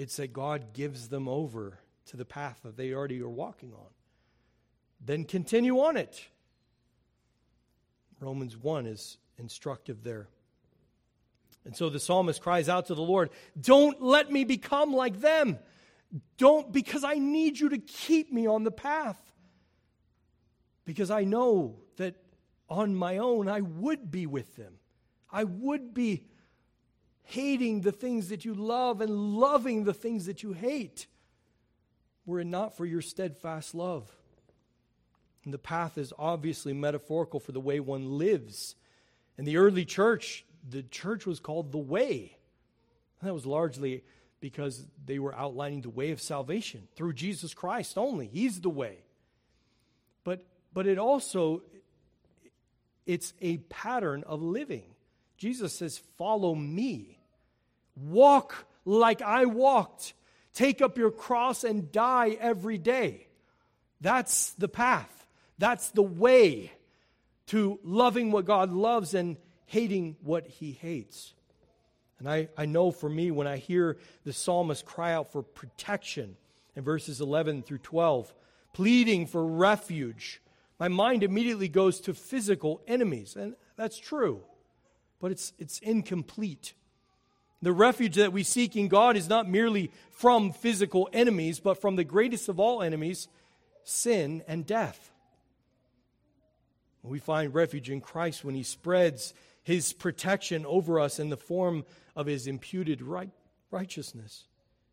it's 0.00 0.16
that 0.16 0.32
God 0.32 0.72
gives 0.72 1.08
them 1.08 1.28
over 1.28 1.78
to 2.06 2.16
the 2.16 2.24
path 2.24 2.60
that 2.64 2.74
they 2.74 2.94
already 2.94 3.20
are 3.20 3.28
walking 3.28 3.74
on. 3.74 3.90
Then 4.98 5.24
continue 5.24 5.78
on 5.80 5.98
it. 5.98 6.24
Romans 8.18 8.56
1 8.56 8.86
is 8.86 9.18
instructive 9.36 10.02
there. 10.02 10.28
And 11.66 11.76
so 11.76 11.90
the 11.90 12.00
psalmist 12.00 12.40
cries 12.40 12.70
out 12.70 12.86
to 12.86 12.94
the 12.94 13.02
Lord, 13.02 13.28
Don't 13.60 14.00
let 14.00 14.32
me 14.32 14.44
become 14.44 14.94
like 14.94 15.20
them. 15.20 15.58
Don't, 16.38 16.72
because 16.72 17.04
I 17.04 17.16
need 17.16 17.60
you 17.60 17.68
to 17.68 17.78
keep 17.78 18.32
me 18.32 18.46
on 18.46 18.64
the 18.64 18.70
path. 18.70 19.20
Because 20.86 21.10
I 21.10 21.24
know 21.24 21.76
that 21.98 22.14
on 22.70 22.94
my 22.94 23.18
own 23.18 23.48
I 23.48 23.60
would 23.60 24.10
be 24.10 24.24
with 24.26 24.56
them. 24.56 24.78
I 25.30 25.44
would 25.44 25.92
be 25.92 26.24
hating 27.22 27.82
the 27.82 27.92
things 27.92 28.28
that 28.28 28.44
you 28.44 28.54
love 28.54 29.00
and 29.00 29.34
loving 29.34 29.84
the 29.84 29.94
things 29.94 30.26
that 30.26 30.42
you 30.42 30.52
hate, 30.52 31.06
were 32.26 32.40
it 32.40 32.46
not 32.46 32.76
for 32.76 32.84
your 32.84 33.02
steadfast 33.02 33.74
love. 33.74 34.10
And 35.44 35.54
the 35.54 35.58
path 35.58 35.96
is 35.96 36.12
obviously 36.18 36.72
metaphorical 36.72 37.40
for 37.40 37.52
the 37.52 37.60
way 37.60 37.80
one 37.80 38.18
lives. 38.18 38.74
In 39.38 39.44
the 39.44 39.56
early 39.56 39.84
church, 39.84 40.44
the 40.68 40.82
church 40.82 41.26
was 41.26 41.40
called 41.40 41.72
the 41.72 41.78
way. 41.78 42.36
And 43.20 43.28
that 43.28 43.34
was 43.34 43.46
largely 43.46 44.04
because 44.40 44.84
they 45.04 45.18
were 45.18 45.34
outlining 45.34 45.82
the 45.82 45.90
way 45.90 46.10
of 46.10 46.20
salvation 46.20 46.88
through 46.96 47.12
Jesus 47.14 47.54
Christ 47.54 47.96
only. 47.96 48.26
He's 48.26 48.60
the 48.60 48.70
way. 48.70 48.98
But 50.24 50.44
but 50.72 50.86
it 50.86 50.98
also 50.98 51.62
it's 53.06 53.32
a 53.40 53.58
pattern 53.58 54.24
of 54.26 54.42
living. 54.42 54.84
Jesus 55.40 55.72
says, 55.72 55.98
"Follow 56.16 56.54
me." 56.54 57.18
Walk 57.96 58.66
like 58.84 59.22
I 59.22 59.46
walked. 59.46 60.14
Take 60.52 60.80
up 60.80 60.98
your 60.98 61.10
cross 61.10 61.64
and 61.64 61.90
die 61.90 62.36
every 62.40 62.78
day. 62.78 63.26
That's 64.00 64.52
the 64.52 64.68
path. 64.68 65.26
That's 65.58 65.90
the 65.90 66.02
way 66.02 66.72
to 67.46 67.78
loving 67.82 68.32
what 68.32 68.44
God 68.44 68.72
loves 68.72 69.14
and 69.14 69.36
hating 69.66 70.16
what 70.22 70.46
he 70.46 70.72
hates. 70.72 71.34
And 72.18 72.28
I, 72.28 72.48
I 72.56 72.66
know 72.66 72.90
for 72.90 73.08
me, 73.08 73.30
when 73.30 73.46
I 73.46 73.56
hear 73.56 73.98
the 74.24 74.32
psalmist 74.32 74.84
cry 74.84 75.14
out 75.14 75.32
for 75.32 75.42
protection 75.42 76.36
in 76.76 76.84
verses 76.84 77.20
11 77.20 77.62
through 77.62 77.78
12, 77.78 78.32
pleading 78.72 79.26
for 79.26 79.44
refuge, 79.44 80.42
my 80.78 80.88
mind 80.88 81.22
immediately 81.22 81.68
goes 81.68 82.00
to 82.02 82.14
physical 82.14 82.82
enemies. 82.86 83.36
And 83.36 83.54
that's 83.76 83.98
true, 83.98 84.42
but 85.20 85.30
it's, 85.30 85.52
it's 85.58 85.78
incomplete. 85.80 86.74
The 87.62 87.72
refuge 87.72 88.16
that 88.16 88.32
we 88.32 88.42
seek 88.42 88.74
in 88.74 88.88
God 88.88 89.16
is 89.16 89.28
not 89.28 89.48
merely 89.48 89.90
from 90.10 90.52
physical 90.52 91.08
enemies, 91.12 91.60
but 91.60 91.80
from 91.80 91.96
the 91.96 92.04
greatest 92.04 92.48
of 92.48 92.58
all 92.58 92.82
enemies, 92.82 93.28
sin 93.84 94.42
and 94.48 94.66
death. 94.66 95.12
We 97.02 97.18
find 97.18 97.54
refuge 97.54 97.90
in 97.90 98.00
Christ 98.00 98.44
when 98.44 98.54
He 98.54 98.62
spreads 98.62 99.34
His 99.62 99.92
protection 99.92 100.64
over 100.66 101.00
us 101.00 101.18
in 101.18 101.28
the 101.28 101.36
form 101.36 101.84
of 102.16 102.26
His 102.26 102.46
imputed 102.46 103.02
right, 103.02 103.30
righteousness. 103.70 104.44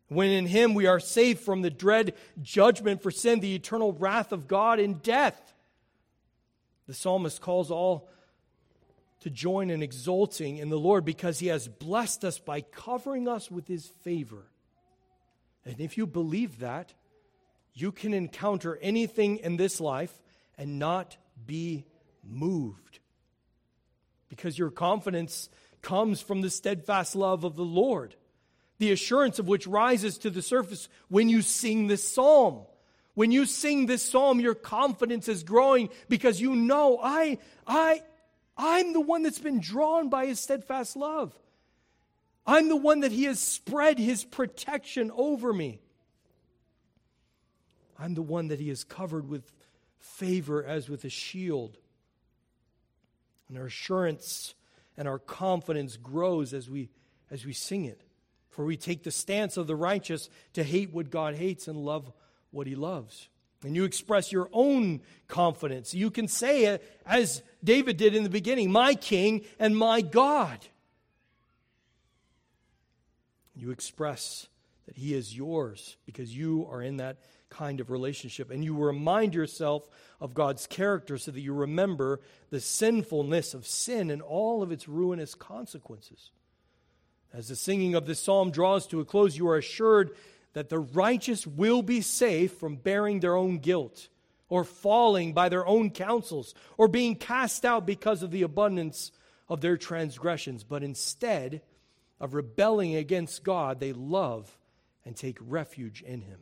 When 0.08 0.30
in 0.30 0.46
Him 0.46 0.74
we 0.74 0.86
are 0.86 1.00
saved 1.00 1.40
from 1.40 1.62
the 1.62 1.70
dread 1.70 2.14
judgment 2.42 3.02
for 3.02 3.10
sin, 3.10 3.40
the 3.40 3.54
eternal 3.54 3.92
wrath 3.92 4.32
of 4.32 4.48
God 4.48 4.78
in 4.78 4.94
death. 4.94 5.54
The 6.86 6.94
psalmist 6.94 7.42
calls 7.42 7.70
all 7.70 8.08
to 9.20 9.30
join 9.30 9.70
in 9.70 9.82
exulting 9.82 10.58
in 10.58 10.68
the 10.68 10.78
Lord 10.78 11.04
because 11.04 11.38
He 11.38 11.48
has 11.48 11.68
blessed 11.68 12.24
us 12.24 12.38
by 12.38 12.60
covering 12.60 13.28
us 13.28 13.50
with 13.50 13.66
His 13.66 13.86
favor. 14.02 14.46
And 15.64 15.80
if 15.80 15.98
you 15.98 16.06
believe 16.06 16.60
that, 16.60 16.94
you 17.74 17.92
can 17.92 18.14
encounter 18.14 18.78
anything 18.80 19.38
in 19.38 19.56
this 19.56 19.80
life 19.80 20.12
and 20.56 20.78
not 20.78 21.16
be 21.46 21.84
moved. 22.24 22.98
Because 24.28 24.58
your 24.58 24.70
confidence 24.70 25.48
comes 25.82 26.20
from 26.20 26.40
the 26.40 26.50
steadfast 26.50 27.14
love 27.14 27.44
of 27.44 27.56
the 27.56 27.64
Lord, 27.64 28.14
the 28.78 28.92
assurance 28.92 29.38
of 29.38 29.48
which 29.48 29.66
rises 29.66 30.18
to 30.18 30.30
the 30.30 30.42
surface 30.42 30.88
when 31.08 31.28
you 31.28 31.42
sing 31.42 31.86
this 31.86 32.06
psalm. 32.06 32.62
When 33.14 33.32
you 33.32 33.46
sing 33.46 33.86
this 33.86 34.02
psalm, 34.02 34.38
your 34.38 34.54
confidence 34.54 35.28
is 35.28 35.42
growing 35.42 35.88
because 36.08 36.40
you 36.40 36.54
know, 36.54 37.00
I, 37.02 37.38
I, 37.66 38.02
I'm 38.58 38.92
the 38.92 39.00
one 39.00 39.22
that's 39.22 39.38
been 39.38 39.60
drawn 39.60 40.08
by 40.08 40.26
his 40.26 40.40
steadfast 40.40 40.96
love. 40.96 41.32
I'm 42.44 42.68
the 42.68 42.76
one 42.76 43.00
that 43.00 43.12
he 43.12 43.24
has 43.24 43.38
spread 43.38 43.98
his 43.98 44.24
protection 44.24 45.12
over 45.14 45.52
me. 45.52 45.80
I'm 47.98 48.14
the 48.14 48.22
one 48.22 48.48
that 48.48 48.58
he 48.58 48.68
has 48.70 48.82
covered 48.82 49.28
with 49.28 49.52
favor 49.98 50.64
as 50.64 50.88
with 50.88 51.04
a 51.04 51.08
shield. 51.08 51.76
And 53.48 53.58
our 53.58 53.66
assurance 53.66 54.54
and 54.96 55.06
our 55.06 55.18
confidence 55.18 55.96
grows 55.96 56.52
as 56.52 56.68
we, 56.68 56.90
as 57.30 57.46
we 57.46 57.52
sing 57.52 57.84
it. 57.84 58.00
For 58.50 58.64
we 58.64 58.76
take 58.76 59.04
the 59.04 59.10
stance 59.12 59.56
of 59.56 59.68
the 59.68 59.76
righteous 59.76 60.28
to 60.54 60.64
hate 60.64 60.92
what 60.92 61.10
God 61.10 61.36
hates 61.36 61.68
and 61.68 61.78
love 61.78 62.12
what 62.50 62.66
he 62.66 62.74
loves 62.74 63.28
and 63.64 63.74
you 63.74 63.84
express 63.84 64.30
your 64.30 64.48
own 64.52 65.00
confidence. 65.26 65.94
You 65.94 66.10
can 66.10 66.28
say 66.28 66.66
it 66.66 67.00
as 67.04 67.42
David 67.62 67.96
did 67.96 68.14
in 68.14 68.22
the 68.22 68.30
beginning 68.30 68.70
My 68.70 68.94
King 68.94 69.44
and 69.58 69.76
my 69.76 70.00
God. 70.00 70.58
You 73.54 73.70
express 73.70 74.46
that 74.86 74.96
He 74.96 75.14
is 75.14 75.36
yours 75.36 75.96
because 76.06 76.34
you 76.34 76.68
are 76.70 76.80
in 76.80 76.98
that 76.98 77.18
kind 77.50 77.80
of 77.80 77.90
relationship. 77.90 78.50
And 78.50 78.64
you 78.64 78.76
remind 78.76 79.34
yourself 79.34 79.88
of 80.20 80.34
God's 80.34 80.66
character 80.66 81.18
so 81.18 81.30
that 81.30 81.40
you 81.40 81.52
remember 81.52 82.20
the 82.50 82.60
sinfulness 82.60 83.54
of 83.54 83.66
sin 83.66 84.10
and 84.10 84.22
all 84.22 84.62
of 84.62 84.70
its 84.70 84.88
ruinous 84.88 85.34
consequences. 85.34 86.30
As 87.32 87.48
the 87.48 87.56
singing 87.56 87.94
of 87.94 88.06
this 88.06 88.20
psalm 88.20 88.50
draws 88.50 88.86
to 88.88 89.00
a 89.00 89.04
close, 89.04 89.36
you 89.36 89.48
are 89.48 89.58
assured 89.58 90.12
that 90.58 90.70
the 90.70 90.80
righteous 90.80 91.46
will 91.46 91.82
be 91.82 92.00
safe 92.00 92.54
from 92.54 92.74
bearing 92.74 93.20
their 93.20 93.36
own 93.36 93.58
guilt 93.58 94.08
or 94.48 94.64
falling 94.64 95.32
by 95.32 95.48
their 95.48 95.64
own 95.64 95.88
counsels 95.88 96.52
or 96.76 96.88
being 96.88 97.14
cast 97.14 97.64
out 97.64 97.86
because 97.86 98.24
of 98.24 98.32
the 98.32 98.42
abundance 98.42 99.12
of 99.48 99.60
their 99.60 99.76
transgressions, 99.76 100.64
but 100.64 100.82
instead 100.82 101.62
of 102.18 102.34
rebelling 102.34 102.96
against 102.96 103.44
God, 103.44 103.78
they 103.78 103.92
love 103.92 104.58
and 105.04 105.14
take 105.14 105.38
refuge 105.40 106.02
in 106.02 106.22
Him. 106.22 106.40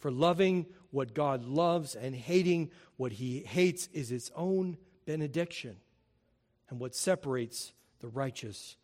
For 0.00 0.10
loving 0.10 0.66
what 0.90 1.14
God 1.14 1.44
loves 1.44 1.94
and 1.94 2.16
hating 2.16 2.72
what 2.96 3.12
He 3.12 3.44
hates 3.44 3.88
is 3.92 4.10
its 4.10 4.32
own 4.34 4.76
benediction 5.06 5.76
and 6.68 6.80
what 6.80 6.96
separates 6.96 7.72
the 8.00 8.08
righteous 8.08 8.74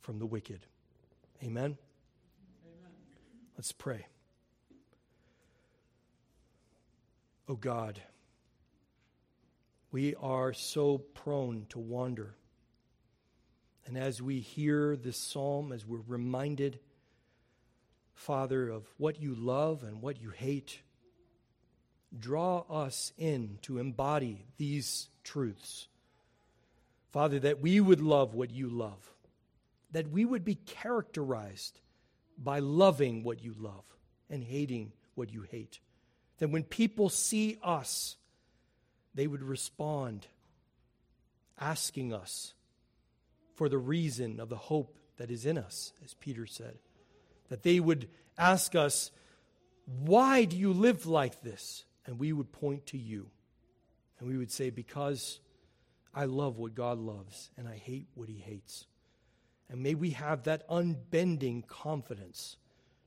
from 0.00 0.20
the 0.20 0.26
wicked. 0.26 0.60
Amen. 1.42 1.76
Let's 3.56 3.72
pray. 3.72 4.06
Oh 7.48 7.54
God, 7.54 8.02
we 9.90 10.14
are 10.16 10.52
so 10.52 10.98
prone 10.98 11.64
to 11.70 11.78
wander. 11.78 12.34
And 13.86 13.96
as 13.96 14.20
we 14.20 14.40
hear 14.40 14.94
this 14.94 15.16
psalm, 15.16 15.72
as 15.72 15.86
we're 15.86 16.02
reminded, 16.06 16.80
Father, 18.14 18.68
of 18.68 18.84
what 18.98 19.22
you 19.22 19.34
love 19.34 19.84
and 19.84 20.02
what 20.02 20.20
you 20.20 20.30
hate, 20.30 20.80
draw 22.18 22.64
us 22.68 23.12
in 23.16 23.58
to 23.62 23.78
embody 23.78 24.44
these 24.58 25.08
truths. 25.24 25.88
Father, 27.10 27.38
that 27.38 27.60
we 27.60 27.80
would 27.80 28.02
love 28.02 28.34
what 28.34 28.50
you 28.50 28.68
love, 28.68 29.14
that 29.92 30.10
we 30.10 30.26
would 30.26 30.44
be 30.44 30.56
characterized 30.56 31.80
by 32.38 32.58
loving 32.58 33.22
what 33.22 33.42
you 33.42 33.54
love 33.58 33.84
and 34.28 34.42
hating 34.42 34.92
what 35.14 35.32
you 35.32 35.42
hate. 35.42 35.80
That 36.38 36.50
when 36.50 36.64
people 36.64 37.08
see 37.08 37.58
us, 37.62 38.16
they 39.14 39.26
would 39.26 39.42
respond 39.42 40.26
asking 41.58 42.12
us 42.12 42.54
for 43.54 43.68
the 43.68 43.78
reason 43.78 44.38
of 44.38 44.48
the 44.48 44.56
hope 44.56 44.98
that 45.16 45.30
is 45.30 45.46
in 45.46 45.56
us, 45.56 45.92
as 46.04 46.14
Peter 46.14 46.46
said. 46.46 46.78
That 47.48 47.62
they 47.62 47.80
would 47.80 48.08
ask 48.36 48.74
us, 48.74 49.10
Why 49.86 50.44
do 50.44 50.56
you 50.56 50.72
live 50.72 51.06
like 51.06 51.40
this? 51.42 51.84
And 52.04 52.18
we 52.18 52.32
would 52.32 52.52
point 52.52 52.86
to 52.86 52.98
you. 52.98 53.30
And 54.18 54.28
we 54.28 54.36
would 54.36 54.50
say, 54.50 54.68
Because 54.70 55.40
I 56.14 56.26
love 56.26 56.58
what 56.58 56.74
God 56.74 56.98
loves 56.98 57.50
and 57.56 57.66
I 57.66 57.76
hate 57.76 58.08
what 58.14 58.28
he 58.28 58.38
hates. 58.38 58.86
And 59.68 59.82
may 59.82 59.94
we 59.94 60.10
have 60.10 60.44
that 60.44 60.64
unbending 60.68 61.62
confidence 61.62 62.56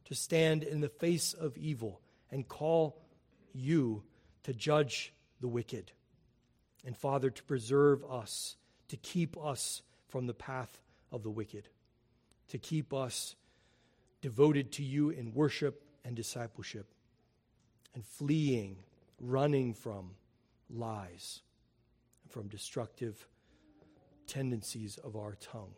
to 0.06 0.16
stand 0.16 0.64
in 0.64 0.82
the 0.82 0.90
face 0.90 1.34
of 1.34 1.58
evil 1.58 2.02
and 2.32 2.48
call 2.48 3.02
you 3.54 4.04
to 4.44 4.54
judge 4.54 5.14
the 5.40 5.48
wicked. 5.48 5.92
And 6.86 6.98
Father, 6.98 7.30
to 7.30 7.44
preserve 7.44 8.04
us, 8.04 8.56
to 8.90 8.98
keep 8.98 9.38
us 9.38 9.82
from 10.08 10.28
the 10.28 10.34
path 10.34 10.82
of 11.12 11.24
the 11.24 11.30
wicked, 11.30 11.70
to 12.50 12.58
keep 12.58 12.94
us 12.94 13.36
devoted 14.22 14.72
to 14.74 14.84
you 14.84 15.10
in 15.10 15.34
worship 15.34 15.84
and 16.04 16.16
discipleship, 16.16 16.88
and 17.94 18.06
fleeing, 18.06 18.78
running 19.20 19.74
from 19.74 20.12
lies, 20.70 21.42
from 22.30 22.48
destructive 22.48 23.28
tendencies 24.28 24.98
of 24.98 25.16
our 25.16 25.36
tongue. 25.42 25.74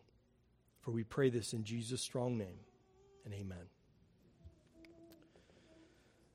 For 0.82 0.92
we 0.92 1.04
pray 1.04 1.30
this 1.30 1.54
in 1.54 1.64
Jesus' 1.64 2.02
strong 2.02 2.38
name, 2.38 2.60
and 3.26 3.34
amen. 3.34 3.70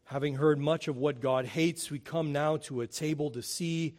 Having 0.04 0.36
heard 0.36 0.58
much 0.60 0.86
of 0.86 0.96
what 0.96 1.20
God 1.20 1.46
hates, 1.46 1.90
we 1.90 1.98
come 1.98 2.32
now 2.32 2.56
to 2.58 2.80
a 2.80 2.86
table 2.86 3.30
to 3.30 3.42
see 3.42 3.96